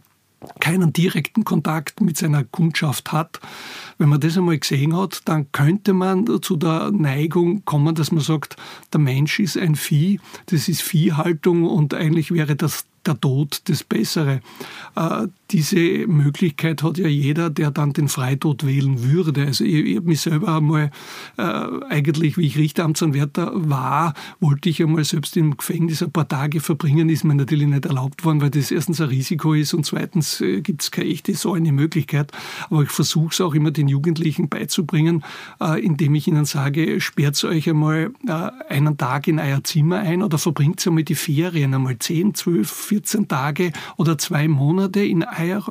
[0.60, 3.40] keinen direkten Kontakt mit seiner Kundschaft hat.
[3.98, 8.22] Wenn man das einmal gesehen hat, dann könnte man zu der Neigung kommen, dass man
[8.22, 8.56] sagt,
[8.92, 13.84] der Mensch ist ein Vieh, das ist Viehhaltung und eigentlich wäre das der Tod das
[13.84, 14.40] Bessere.
[14.96, 19.46] Äh, diese Möglichkeit hat ja jeder, der dann den Freitod wählen würde.
[19.46, 20.90] Also ich, ich habe mich selber einmal,
[21.38, 26.60] äh, eigentlich wie ich Richteramtsanwärter war, wollte ich einmal selbst im Gefängnis ein paar Tage
[26.60, 30.40] verbringen, ist mir natürlich nicht erlaubt worden, weil das erstens ein Risiko ist und zweitens
[30.40, 32.32] äh, gibt es keine echte so eine Möglichkeit.
[32.68, 35.24] Aber ich versuche es auch immer den Jugendlichen beizubringen,
[35.60, 40.22] äh, indem ich ihnen sage, sperrt euch einmal äh, einen Tag in euer Zimmer ein
[40.22, 45.24] oder verbringt einmal die Ferien, einmal 10, 12, 14 Tage oder zwei Monate in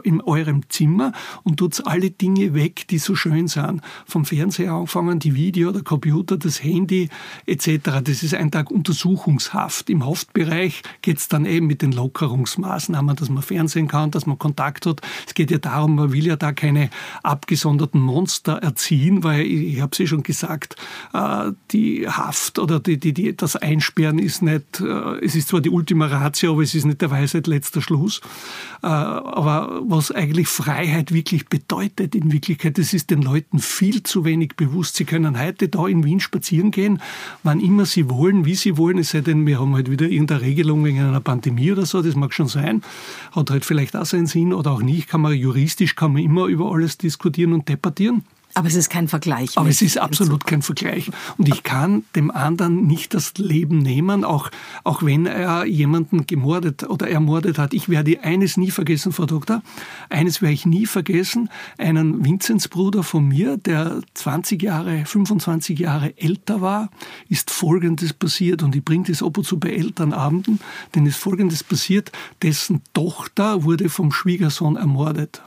[0.03, 1.11] in eurem Zimmer
[1.43, 3.81] und tut alle Dinge weg, die so schön sind.
[4.05, 7.09] Vom Fernseher angefangen, die Video, der Computer, das Handy
[7.45, 8.01] etc.
[8.03, 9.89] Das ist ein Tag Untersuchungshaft.
[9.89, 14.37] Im Haftbereich geht es dann eben mit den Lockerungsmaßnahmen, dass man Fernsehen kann, dass man
[14.37, 15.01] Kontakt hat.
[15.25, 16.89] Es geht ja darum, man will ja da keine
[17.23, 20.75] abgesonderten Monster erziehen, weil ich, ich habe es ja schon gesagt,
[21.13, 25.61] äh, die Haft oder die, die, die, das Einsperren ist nicht, äh, es ist zwar
[25.61, 28.21] die Ultima Ratio, aber es ist nicht der Weisheit letzter Schluss.
[28.83, 32.77] Äh, aber was eigentlich Freiheit wirklich bedeutet in Wirklichkeit.
[32.77, 34.95] Das ist den Leuten viel zu wenig bewusst.
[34.95, 37.01] Sie können heute da in Wien spazieren gehen,
[37.43, 38.97] wann immer sie wollen, wie sie wollen.
[38.99, 42.15] Es sei denn, wir haben halt wieder irgendeine Regelung wegen einer Pandemie oder so, das
[42.15, 42.81] mag schon sein.
[43.35, 45.07] Hat halt vielleicht auch seinen Sinn oder auch nicht.
[45.07, 48.23] Kann man juristisch kann man immer über alles diskutieren und debattieren.
[48.57, 49.55] Aber es ist kein Vergleich.
[49.55, 51.11] Aber es ist absolut kein Vergleich.
[51.37, 54.49] Und ich kann dem anderen nicht das Leben nehmen, auch,
[54.83, 57.75] auch wenn er jemanden gemordet oder ermordet hat.
[57.75, 59.61] Ich werde eines nie vergessen, Frau Doktor.
[60.09, 61.51] Eines werde ich nie vergessen.
[61.77, 66.89] Einen Vinzenzbruder von mir, der 20 Jahre, 25 Jahre älter war,
[67.29, 68.63] ist Folgendes passiert.
[68.63, 70.59] Und ich bringe das ab und zu bei Elternabenden,
[70.95, 72.11] denn ist Folgendes passiert.
[72.41, 75.43] Dessen Tochter wurde vom Schwiegersohn ermordet.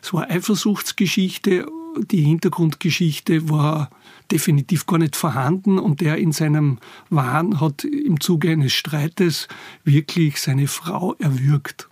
[0.00, 1.66] Es war Eifersuchtsgeschichte
[2.00, 3.90] die Hintergrundgeschichte war
[4.30, 6.78] definitiv gar nicht vorhanden und der in seinem
[7.10, 9.48] Wahn hat im Zuge eines Streites
[9.84, 11.88] wirklich seine Frau erwürgt.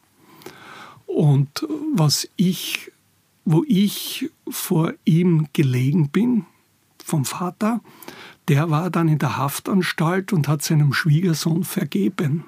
[1.07, 2.93] Und was ich,
[3.45, 6.47] wo ich vor ihm gelegen bin,
[7.05, 7.81] vom Vater,
[8.49, 12.45] der war dann in der Haftanstalt und hat seinem Schwiegersohn vergeben.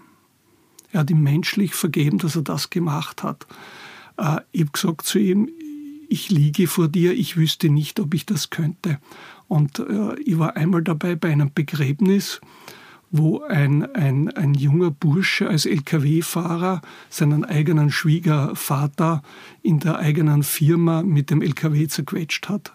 [0.92, 3.46] Er hat ihm menschlich vergeben, dass er das gemacht hat.
[4.16, 5.48] Äh, ich habe gesagt zu ihm,
[6.12, 8.98] ich liege vor dir, ich wüsste nicht, ob ich das könnte.
[9.48, 12.42] Und äh, ich war einmal dabei bei einem Begräbnis,
[13.10, 19.22] wo ein, ein, ein junger Bursche als Lkw-Fahrer seinen eigenen Schwiegervater
[19.62, 22.74] in der eigenen Firma mit dem Lkw zerquetscht hat.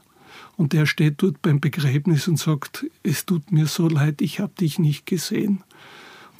[0.55, 4.53] Und der steht dort beim Begräbnis und sagt, es tut mir so leid, ich habe
[4.59, 5.63] dich nicht gesehen.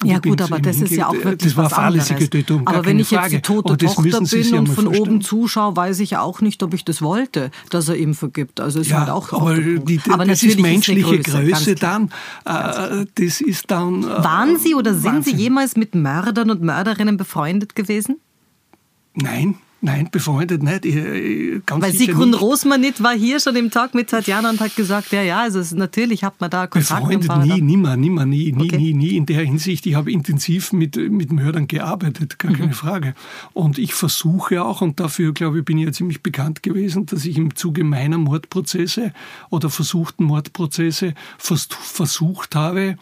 [0.04, 3.10] Ja gut, aber das ist ja auch wirklich das war fahrlässige Tötung, Aber wenn ich
[3.10, 4.96] jetzt die tote Tochter bin und von vorstellen.
[4.96, 8.60] oben zuschaue, weiß ich auch nicht, ob ich das wollte, dass er ihm vergibt.
[8.60, 9.34] Also ist ja, halt auch.
[9.34, 12.12] Aber, die, aber das ist menschliche ist Größe, Größe dann.
[12.46, 14.04] Äh, das ist dann.
[14.04, 15.38] Äh, Waren Sie oder sind Wahnsinn.
[15.38, 18.18] Sie jemals mit Mördern und Mörderinnen befreundet gewesen?
[19.16, 20.86] Nein, Nein, befreundet nicht.
[20.86, 25.12] Ich, ganz Weil Sigrun Rosmanit war hier schon im Tag mit Tatjana und hat gesagt,
[25.12, 27.08] ja, ja, also natürlich hat man da Kontakt.
[27.08, 28.78] Befreundet nie, nimmer, nimmer, nie, nie, okay.
[28.78, 29.86] nie, nie in der Hinsicht.
[29.86, 32.74] Ich habe intensiv mit, mit Mördern gearbeitet, gar keine mhm.
[32.74, 33.14] Frage.
[33.54, 37.24] Und ich versuche auch, und dafür, glaube ich, bin ich ja ziemlich bekannt gewesen, dass
[37.26, 39.14] ich im Zuge meiner Mordprozesse
[39.52, 42.98] oder versuchten Mordprozesse versucht habe,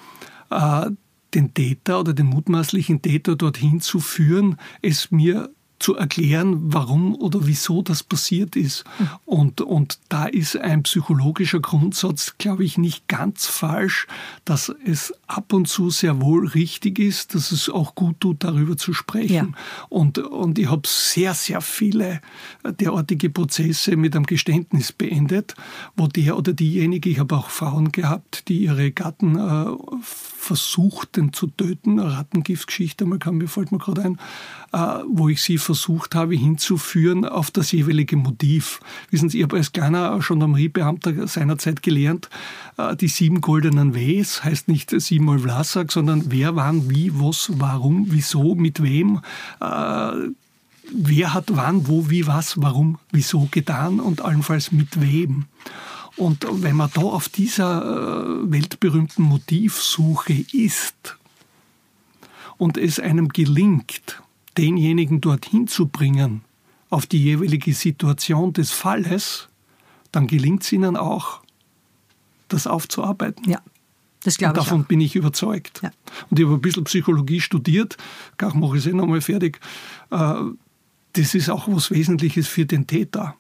[0.49, 0.89] äh,
[1.33, 7.45] den Täter oder den mutmaßlichen Täter dorthin zu führen, es mir zu erklären, warum oder
[7.47, 8.85] wieso das passiert ist.
[8.97, 9.09] Mhm.
[9.25, 14.07] Und, und da ist ein psychologischer Grundsatz, glaube ich, nicht ganz falsch,
[14.45, 18.77] dass es ab und zu sehr wohl richtig ist, dass es auch gut tut, darüber
[18.77, 19.33] zu sprechen.
[19.33, 19.47] Ja.
[19.89, 22.21] Und, und ich habe sehr, sehr viele
[22.63, 25.55] derartige Prozesse mit einem Geständnis beendet,
[25.95, 29.65] wo der oder diejenige, ich habe auch Frauen gehabt, die ihre Gatten äh,
[30.01, 34.19] versuchten zu töten, eine Rattengiftgeschichte, mal kam mir fällt mir gerade ein,
[35.07, 38.81] wo ich sie versucht habe hinzuführen auf das jeweilige Motiv.
[39.09, 42.29] Wissen Sie, ich habe als kleiner Gendarmeriebeamter seinerzeit gelernt,
[42.99, 48.55] die sieben goldenen Ws heißt nicht siebenmal Vlasak, sondern wer, wann, wie, was, warum, wieso,
[48.55, 49.21] mit wem
[50.91, 55.45] wer hat wann, wo, wie, was, warum, wieso getan und allenfalls mit wem.
[56.17, 61.17] Und wenn man da auf dieser äh, weltberühmten Motivsuche ist
[62.57, 64.21] und es einem gelingt,
[64.57, 66.41] denjenigen dorthin zu bringen,
[66.89, 69.49] auf die jeweilige Situation des Falles,
[70.11, 71.41] dann gelingt es ihnen auch,
[72.47, 73.49] das aufzuarbeiten.
[73.49, 73.61] Ja.
[74.23, 74.63] Das glaube ich.
[74.63, 74.87] Davon auch.
[74.87, 75.81] bin ich überzeugt.
[75.83, 75.91] Ja.
[76.29, 77.97] Und ich habe ein bisschen Psychologie studiert,
[78.37, 79.59] gar mache ich es eh nochmal fertig.
[80.09, 80.35] Äh,
[81.13, 83.35] das ist auch was Wesentliches für den Täter.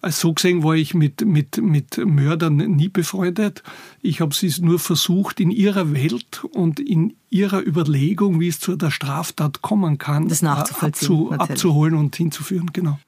[0.00, 3.62] Also so gesehen war ich mit, mit, mit Mördern nie befreundet.
[4.00, 8.76] Ich habe sie nur versucht, in ihrer Welt und in ihrer Überlegung, wie es zu
[8.76, 12.70] der Straftat kommen kann, das nachzuvollziehen, abzu, abzuholen und hinzuführen.
[12.72, 12.98] Genau.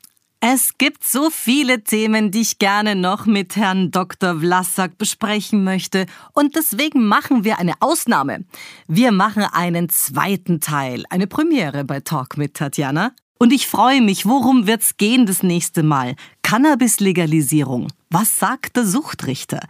[0.46, 4.40] Es gibt so viele Themen, die ich gerne noch mit Herrn Dr.
[4.40, 6.04] Vlasak besprechen möchte.
[6.34, 8.44] Und deswegen machen wir eine Ausnahme.
[8.86, 13.12] Wir machen einen zweiten Teil, eine Premiere bei Talk mit Tatjana.
[13.38, 16.14] Und ich freue mich, worum wird's gehen das nächste Mal?
[16.44, 17.88] Cannabis-Legalisierung.
[18.10, 19.66] Was sagt der Suchtrichter?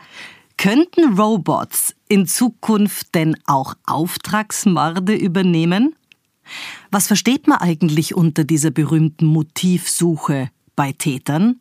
[0.56, 5.94] Könnten Robots in Zukunft denn auch Auftragsmorde übernehmen?
[6.90, 11.60] Was versteht man eigentlich unter dieser berühmten Motivsuche bei Tätern?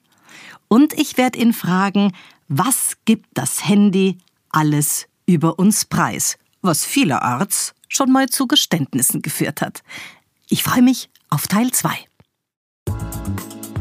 [0.68, 2.12] Und ich werde ihn fragen,
[2.48, 4.18] was gibt das Handy
[4.50, 6.38] alles über uns preis?
[6.62, 9.84] Was vielerorts schon mal zu Geständnissen geführt hat.
[10.50, 11.92] Ich freue mich auf Teil 2.